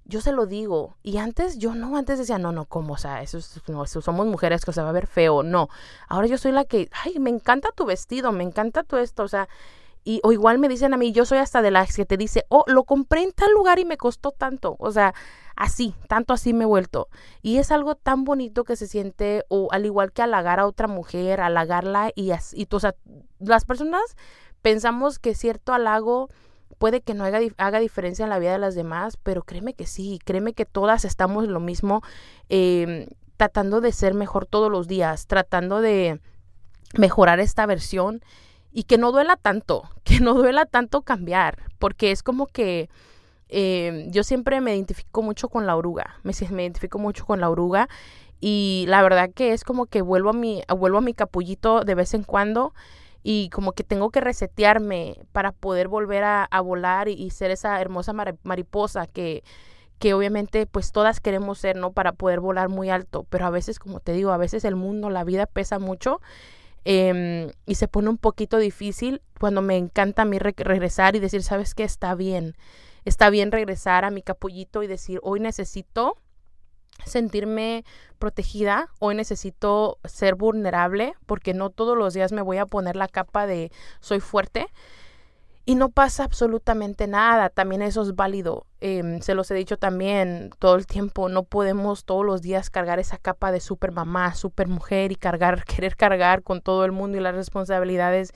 Yo 0.04 0.20
se 0.20 0.30
lo 0.30 0.46
digo. 0.46 0.96
Y 1.02 1.18
antes 1.18 1.58
yo 1.58 1.74
no, 1.74 1.96
antes 1.96 2.18
decía, 2.18 2.38
no, 2.38 2.52
no, 2.52 2.64
¿cómo? 2.64 2.94
O 2.94 2.98
sea, 2.98 3.22
eso, 3.22 3.38
no, 3.66 3.86
somos 3.86 4.26
mujeres 4.26 4.64
que 4.64 4.72
se 4.72 4.82
va 4.82 4.90
a 4.90 4.92
ver 4.92 5.08
feo. 5.08 5.42
No. 5.42 5.68
Ahora 6.08 6.28
yo 6.28 6.38
soy 6.38 6.52
la 6.52 6.64
que, 6.64 6.88
ay, 7.04 7.18
me 7.18 7.30
encanta 7.30 7.70
tu 7.74 7.84
vestido, 7.86 8.30
me 8.30 8.44
encanta 8.44 8.84
tu 8.84 8.96
esto. 8.96 9.24
O 9.24 9.28
sea, 9.28 9.48
y, 10.04 10.20
o 10.24 10.32
igual 10.32 10.58
me 10.58 10.68
dicen 10.68 10.94
a 10.94 10.96
mí, 10.96 11.12
yo 11.12 11.24
soy 11.24 11.38
hasta 11.38 11.62
de 11.62 11.70
las 11.70 11.94
que 11.94 12.04
te 12.04 12.16
dice, 12.16 12.44
oh, 12.48 12.64
lo 12.66 12.84
compré 12.84 13.22
en 13.22 13.32
tal 13.32 13.52
lugar 13.52 13.78
y 13.78 13.84
me 13.84 13.96
costó 13.96 14.32
tanto. 14.32 14.76
O 14.78 14.90
sea, 14.90 15.14
así, 15.56 15.94
tanto 16.08 16.34
así 16.34 16.52
me 16.52 16.64
he 16.64 16.66
vuelto. 16.66 17.08
Y 17.40 17.58
es 17.58 17.70
algo 17.70 17.94
tan 17.94 18.24
bonito 18.24 18.64
que 18.64 18.76
se 18.76 18.88
siente, 18.88 19.44
o 19.48 19.68
al 19.70 19.86
igual 19.86 20.12
que 20.12 20.22
halagar 20.22 20.58
a 20.60 20.66
otra 20.66 20.88
mujer, 20.88 21.40
halagarla 21.40 22.10
y 22.14 22.32
así. 22.32 22.66
o 22.70 22.80
sea, 22.80 22.94
las 23.38 23.64
personas 23.64 24.16
pensamos 24.60 25.18
que 25.18 25.34
cierto 25.34 25.72
halago 25.72 26.28
puede 26.78 27.00
que 27.00 27.14
no 27.14 27.24
haga, 27.24 27.38
haga, 27.58 27.78
diferencia 27.78 28.24
en 28.24 28.30
la 28.30 28.40
vida 28.40 28.52
de 28.52 28.58
las 28.58 28.74
demás, 28.74 29.16
pero 29.22 29.42
créeme 29.42 29.74
que 29.74 29.86
sí, 29.86 30.18
créeme 30.24 30.52
que 30.52 30.64
todas 30.64 31.04
estamos 31.04 31.46
lo 31.46 31.60
mismo, 31.60 32.02
em, 32.48 33.06
tratando 33.36 33.80
de 33.80 33.92
ser 33.92 34.14
mejor 34.14 34.46
todos 34.46 34.70
los 34.70 34.88
días, 34.88 35.26
tratando 35.26 35.80
de 35.80 36.20
mejorar 36.94 37.40
esta 37.40 37.66
versión 37.66 38.20
y 38.72 38.84
que 38.84 38.98
no 38.98 39.12
duela 39.12 39.36
tanto, 39.36 39.88
que 40.04 40.20
no 40.20 40.34
duela 40.34 40.66
tanto 40.66 41.02
cambiar, 41.02 41.70
porque 41.78 42.10
es 42.10 42.22
como 42.22 42.46
que 42.46 42.88
eh, 43.48 44.06
yo 44.10 44.24
siempre 44.24 44.60
me 44.60 44.74
identifico 44.74 45.22
mucho 45.22 45.48
con 45.48 45.66
la 45.66 45.76
oruga, 45.76 46.16
me, 46.22 46.32
me 46.50 46.62
identifico 46.62 46.98
mucho 46.98 47.26
con 47.26 47.40
la 47.40 47.50
oruga 47.50 47.88
y 48.40 48.86
la 48.88 49.02
verdad 49.02 49.30
que 49.32 49.52
es 49.52 49.62
como 49.62 49.86
que 49.86 50.02
vuelvo 50.02 50.30
a 50.30 50.32
mi, 50.32 50.62
vuelvo 50.76 50.98
a 50.98 51.02
mi 51.02 51.14
capullito 51.14 51.84
de 51.84 51.94
vez 51.94 52.14
en 52.14 52.24
cuando 52.24 52.74
y 53.22 53.50
como 53.50 53.72
que 53.72 53.84
tengo 53.84 54.10
que 54.10 54.20
resetearme 54.20 55.16
para 55.32 55.52
poder 55.52 55.88
volver 55.88 56.24
a, 56.24 56.48
volar 56.60 57.08
y, 57.08 57.30
ser 57.30 57.52
esa 57.52 57.80
hermosa 57.80 58.12
mariposa 58.42 59.06
que, 59.06 59.44
que 60.00 60.14
obviamente 60.14 60.66
pues 60.66 60.90
todas 60.90 61.20
queremos 61.20 61.58
ser, 61.58 61.76
¿no? 61.76 61.92
Para 61.92 62.12
poder 62.12 62.40
volar 62.40 62.68
muy 62.68 62.90
alto, 62.90 63.24
pero 63.30 63.46
a 63.46 63.50
veces, 63.50 63.78
como 63.78 64.00
te 64.00 64.12
digo, 64.12 64.32
a 64.32 64.38
veces 64.38 64.64
el 64.64 64.74
mundo, 64.74 65.10
la 65.10 65.22
vida 65.22 65.46
pesa 65.46 65.78
mucho 65.78 66.20
em, 66.84 67.50
y 67.66 67.74
se 67.76 67.88
pone 67.88 68.08
un 68.08 68.18
poquito 68.18 68.58
difícil 68.58 69.22
cuando 69.38 69.62
me 69.62 69.76
encanta 69.76 70.22
a 70.22 70.24
mí 70.24 70.38
regresar 70.38 71.16
y 71.16 71.20
decir, 71.20 71.42
¿sabes 71.42 71.74
qué? 71.74 71.84
Está 71.84 72.14
bien, 72.14 72.56
está 73.04 73.30
bien 73.30 73.52
regresar 73.52 74.04
a 74.04 74.10
mi 74.10 74.22
capullito 74.22 74.82
y 74.82 74.86
decir, 74.86 75.20
hoy 75.22 75.40
necesito 75.40 76.16
sentirme 77.04 77.84
protegida, 78.18 78.88
hoy 79.00 79.14
necesito 79.14 79.98
ser 80.04 80.34
vulnerable 80.34 81.14
porque 81.26 81.54
no 81.54 81.70
todos 81.70 81.96
los 81.96 82.14
días 82.14 82.32
me 82.32 82.42
voy 82.42 82.58
a 82.58 82.66
poner 82.66 82.96
la 82.96 83.08
capa 83.08 83.46
de 83.46 83.72
soy 84.00 84.20
fuerte 84.20 84.68
y 85.64 85.76
no 85.76 85.90
pasa 85.90 86.24
absolutamente 86.24 87.06
nada, 87.06 87.48
también 87.48 87.82
eso 87.82 88.02
es 88.02 88.16
válido, 88.16 88.66
em, 88.80 89.20
se 89.20 89.34
los 89.34 89.50
he 89.50 89.54
dicho 89.54 89.76
también 89.76 90.50
todo 90.58 90.74
el 90.74 90.86
tiempo, 90.86 91.28
no 91.28 91.44
podemos 91.44 92.04
todos 92.04 92.24
los 92.26 92.42
días 92.42 92.68
cargar 92.68 92.98
esa 92.98 93.18
capa 93.18 93.52
de 93.52 93.60
super 93.60 93.92
mamá, 93.92 94.34
super 94.34 94.66
mujer 94.66 95.12
y 95.12 95.16
cargar, 95.16 95.64
querer 95.64 95.96
cargar 95.96 96.42
con 96.42 96.62
todo 96.62 96.84
el 96.84 96.92
mundo 96.92 97.18
y 97.18 97.20
las 97.20 97.34
responsabilidades 97.34 98.32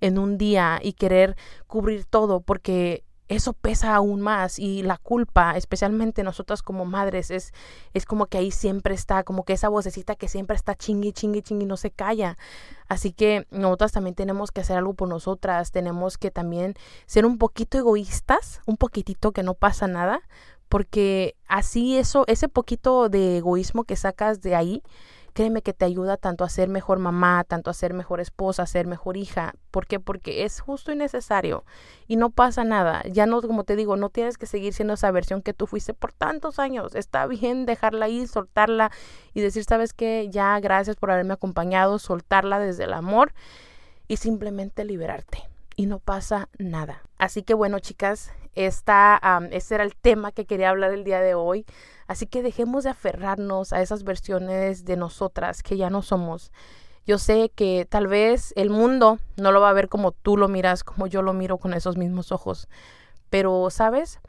en 0.00 0.18
un 0.18 0.36
día 0.36 0.78
y 0.82 0.92
querer 0.92 1.36
cubrir 1.66 2.04
todo 2.04 2.40
porque 2.40 3.05
eso 3.28 3.52
pesa 3.54 3.94
aún 3.94 4.20
más 4.20 4.58
y 4.58 4.82
la 4.82 4.98
culpa, 4.98 5.56
especialmente 5.56 6.22
nosotras 6.22 6.62
como 6.62 6.84
madres, 6.84 7.30
es, 7.30 7.52
es 7.92 8.04
como 8.06 8.26
que 8.26 8.38
ahí 8.38 8.50
siempre 8.50 8.94
está, 8.94 9.24
como 9.24 9.44
que 9.44 9.52
esa 9.52 9.68
vocecita 9.68 10.14
que 10.14 10.28
siempre 10.28 10.56
está 10.56 10.74
chingui, 10.76 11.12
chingui, 11.12 11.42
chingui, 11.42 11.66
no 11.66 11.76
se 11.76 11.90
calla. 11.90 12.38
Así 12.88 13.12
que 13.12 13.46
nosotras 13.50 13.92
también 13.92 14.14
tenemos 14.14 14.52
que 14.52 14.60
hacer 14.60 14.76
algo 14.76 14.94
por 14.94 15.08
nosotras, 15.08 15.72
tenemos 15.72 16.18
que 16.18 16.30
también 16.30 16.74
ser 17.06 17.26
un 17.26 17.38
poquito 17.38 17.78
egoístas, 17.78 18.60
un 18.66 18.76
poquitito 18.76 19.32
que 19.32 19.42
no 19.42 19.54
pasa 19.54 19.88
nada, 19.88 20.20
porque 20.68 21.36
así 21.48 21.96
eso, 21.98 22.24
ese 22.28 22.48
poquito 22.48 23.08
de 23.08 23.38
egoísmo 23.38 23.84
que 23.84 23.96
sacas 23.96 24.40
de 24.40 24.54
ahí, 24.54 24.82
créeme 25.36 25.60
que 25.60 25.74
te 25.74 25.84
ayuda 25.84 26.16
tanto 26.16 26.44
a 26.44 26.48
ser 26.48 26.70
mejor 26.70 26.98
mamá, 26.98 27.44
tanto 27.44 27.68
a 27.68 27.74
ser 27.74 27.92
mejor 27.92 28.20
esposa, 28.20 28.62
a 28.62 28.66
ser 28.66 28.86
mejor 28.86 29.18
hija. 29.18 29.52
¿Por 29.70 29.86
qué? 29.86 30.00
Porque 30.00 30.44
es 30.44 30.60
justo 30.60 30.92
y 30.92 30.96
necesario 30.96 31.66
y 32.06 32.16
no 32.16 32.30
pasa 32.30 32.64
nada. 32.64 33.02
Ya 33.04 33.26
no, 33.26 33.42
como 33.42 33.64
te 33.64 33.76
digo, 33.76 33.98
no 33.98 34.08
tienes 34.08 34.38
que 34.38 34.46
seguir 34.46 34.72
siendo 34.72 34.94
esa 34.94 35.10
versión 35.10 35.42
que 35.42 35.52
tú 35.52 35.66
fuiste 35.66 35.92
por 35.92 36.14
tantos 36.14 36.58
años. 36.58 36.94
Está 36.94 37.26
bien 37.26 37.66
dejarla 37.66 38.06
ahí, 38.06 38.26
soltarla 38.26 38.90
y 39.34 39.42
decir, 39.42 39.64
sabes 39.64 39.92
qué, 39.92 40.26
ya 40.30 40.58
gracias 40.58 40.96
por 40.96 41.10
haberme 41.10 41.34
acompañado, 41.34 41.98
soltarla 41.98 42.58
desde 42.58 42.84
el 42.84 42.94
amor 42.94 43.34
y 44.08 44.16
simplemente 44.16 44.86
liberarte. 44.86 45.42
Y 45.76 45.84
no 45.84 45.98
pasa 45.98 46.48
nada. 46.56 47.02
Así 47.18 47.42
que 47.42 47.52
bueno, 47.52 47.78
chicas, 47.80 48.32
esta, 48.56 49.20
ese 49.52 49.76
era 49.76 49.84
el 49.84 49.94
tema 49.94 50.32
que 50.32 50.46
quería 50.46 50.70
hablar 50.70 50.92
el 50.92 51.04
día 51.04 51.20
de 51.20 51.34
hoy. 51.34 51.64
Así 52.08 52.26
que 52.26 52.42
dejemos 52.42 52.84
de 52.84 52.90
aferrarnos 52.90 53.72
a 53.72 53.82
esas 53.82 54.02
versiones 54.02 54.84
de 54.84 54.96
nosotras 54.96 55.62
que 55.62 55.76
ya 55.76 55.90
no 55.90 56.02
somos. 56.02 56.50
Yo 57.06 57.18
sé 57.18 57.52
que 57.54 57.86
tal 57.88 58.08
vez 58.08 58.52
el 58.56 58.70
mundo 58.70 59.18
no 59.36 59.52
lo 59.52 59.60
va 59.60 59.70
a 59.70 59.74
ver 59.74 59.88
como 59.88 60.10
tú 60.10 60.36
lo 60.36 60.48
miras, 60.48 60.82
como 60.82 61.06
yo 61.06 61.22
lo 61.22 61.32
miro 61.34 61.58
con 61.58 61.74
esos 61.74 61.96
mismos 61.96 62.32
ojos. 62.32 62.68
Pero, 63.30 63.70
¿sabes? 63.70 64.20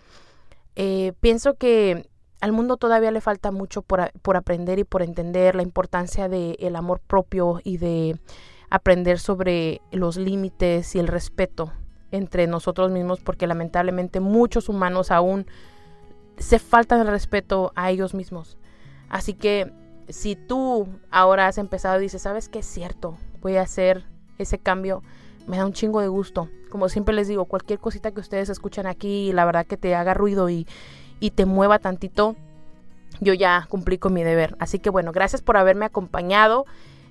Eh, 0.75 1.13
pienso 1.21 1.55
que 1.55 2.07
al 2.41 2.51
mundo 2.51 2.77
todavía 2.77 3.11
le 3.11 3.21
falta 3.21 3.51
mucho 3.51 3.81
por, 3.81 4.11
por 4.21 4.37
aprender 4.37 4.77
y 4.77 4.83
por 4.83 5.01
entender 5.01 5.55
la 5.55 5.63
importancia 5.63 6.29
del 6.29 6.75
amor 6.75 6.99
propio 6.99 7.61
y 7.63 7.77
de 7.77 8.19
aprender 8.69 9.19
sobre 9.19 9.81
los 9.91 10.17
límites 10.17 10.93
y 10.95 10.99
el 10.99 11.07
respeto 11.07 11.71
entre 12.11 12.47
nosotros 12.47 12.91
mismos, 12.91 13.19
porque 13.19 13.47
lamentablemente 13.47 14.19
muchos 14.19 14.69
humanos 14.69 15.11
aún 15.11 15.45
se 16.37 16.59
faltan 16.59 17.01
el 17.01 17.07
respeto 17.07 17.71
a 17.75 17.89
ellos 17.91 18.13
mismos. 18.13 18.57
Así 19.09 19.33
que 19.33 19.71
si 20.09 20.35
tú 20.35 20.87
ahora 21.11 21.47
has 21.47 21.57
empezado 21.57 21.99
y 21.99 22.03
dices, 22.03 22.21
¿sabes 22.21 22.49
qué 22.49 22.59
es 22.59 22.65
cierto? 22.65 23.17
Voy 23.41 23.57
a 23.57 23.61
hacer 23.61 24.05
ese 24.37 24.57
cambio, 24.57 25.03
me 25.47 25.57
da 25.57 25.65
un 25.65 25.73
chingo 25.73 26.01
de 26.01 26.07
gusto. 26.07 26.49
Como 26.69 26.89
siempre 26.89 27.15
les 27.15 27.27
digo, 27.27 27.45
cualquier 27.45 27.79
cosita 27.79 28.11
que 28.11 28.19
ustedes 28.19 28.49
escuchan 28.49 28.85
aquí, 28.85 29.31
la 29.33 29.45
verdad 29.45 29.65
que 29.65 29.77
te 29.77 29.95
haga 29.95 30.13
ruido 30.13 30.49
y, 30.49 30.67
y 31.19 31.31
te 31.31 31.45
mueva 31.45 31.79
tantito, 31.79 32.35
yo 33.19 33.33
ya 33.33 33.65
cumplí 33.69 33.97
con 33.97 34.13
mi 34.13 34.23
deber. 34.23 34.55
Así 34.59 34.79
que 34.79 34.89
bueno, 34.89 35.11
gracias 35.11 35.41
por 35.41 35.57
haberme 35.57 35.85
acompañado 35.85 36.65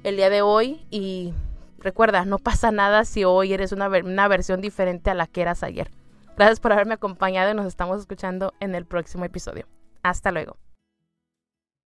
el 0.04 0.16
día 0.16 0.30
de 0.30 0.42
hoy 0.42 0.86
y 0.90 1.32
recuerda, 1.78 2.24
no 2.24 2.38
pasa 2.38 2.70
nada 2.70 3.04
si 3.04 3.24
hoy 3.24 3.52
eres 3.52 3.72
una, 3.72 3.88
una 3.88 4.28
versión 4.28 4.60
diferente 4.60 5.10
a 5.10 5.14
la 5.14 5.26
que 5.26 5.42
eras 5.42 5.62
ayer. 5.62 5.90
Gracias 6.36 6.60
por 6.60 6.72
haberme 6.72 6.94
acompañado 6.94 7.50
y 7.50 7.54
nos 7.54 7.66
estamos 7.66 8.00
escuchando 8.00 8.52
en 8.60 8.74
el 8.74 8.84
próximo 8.84 9.24
episodio. 9.24 9.66
Hasta 10.02 10.30
luego. 10.30 10.58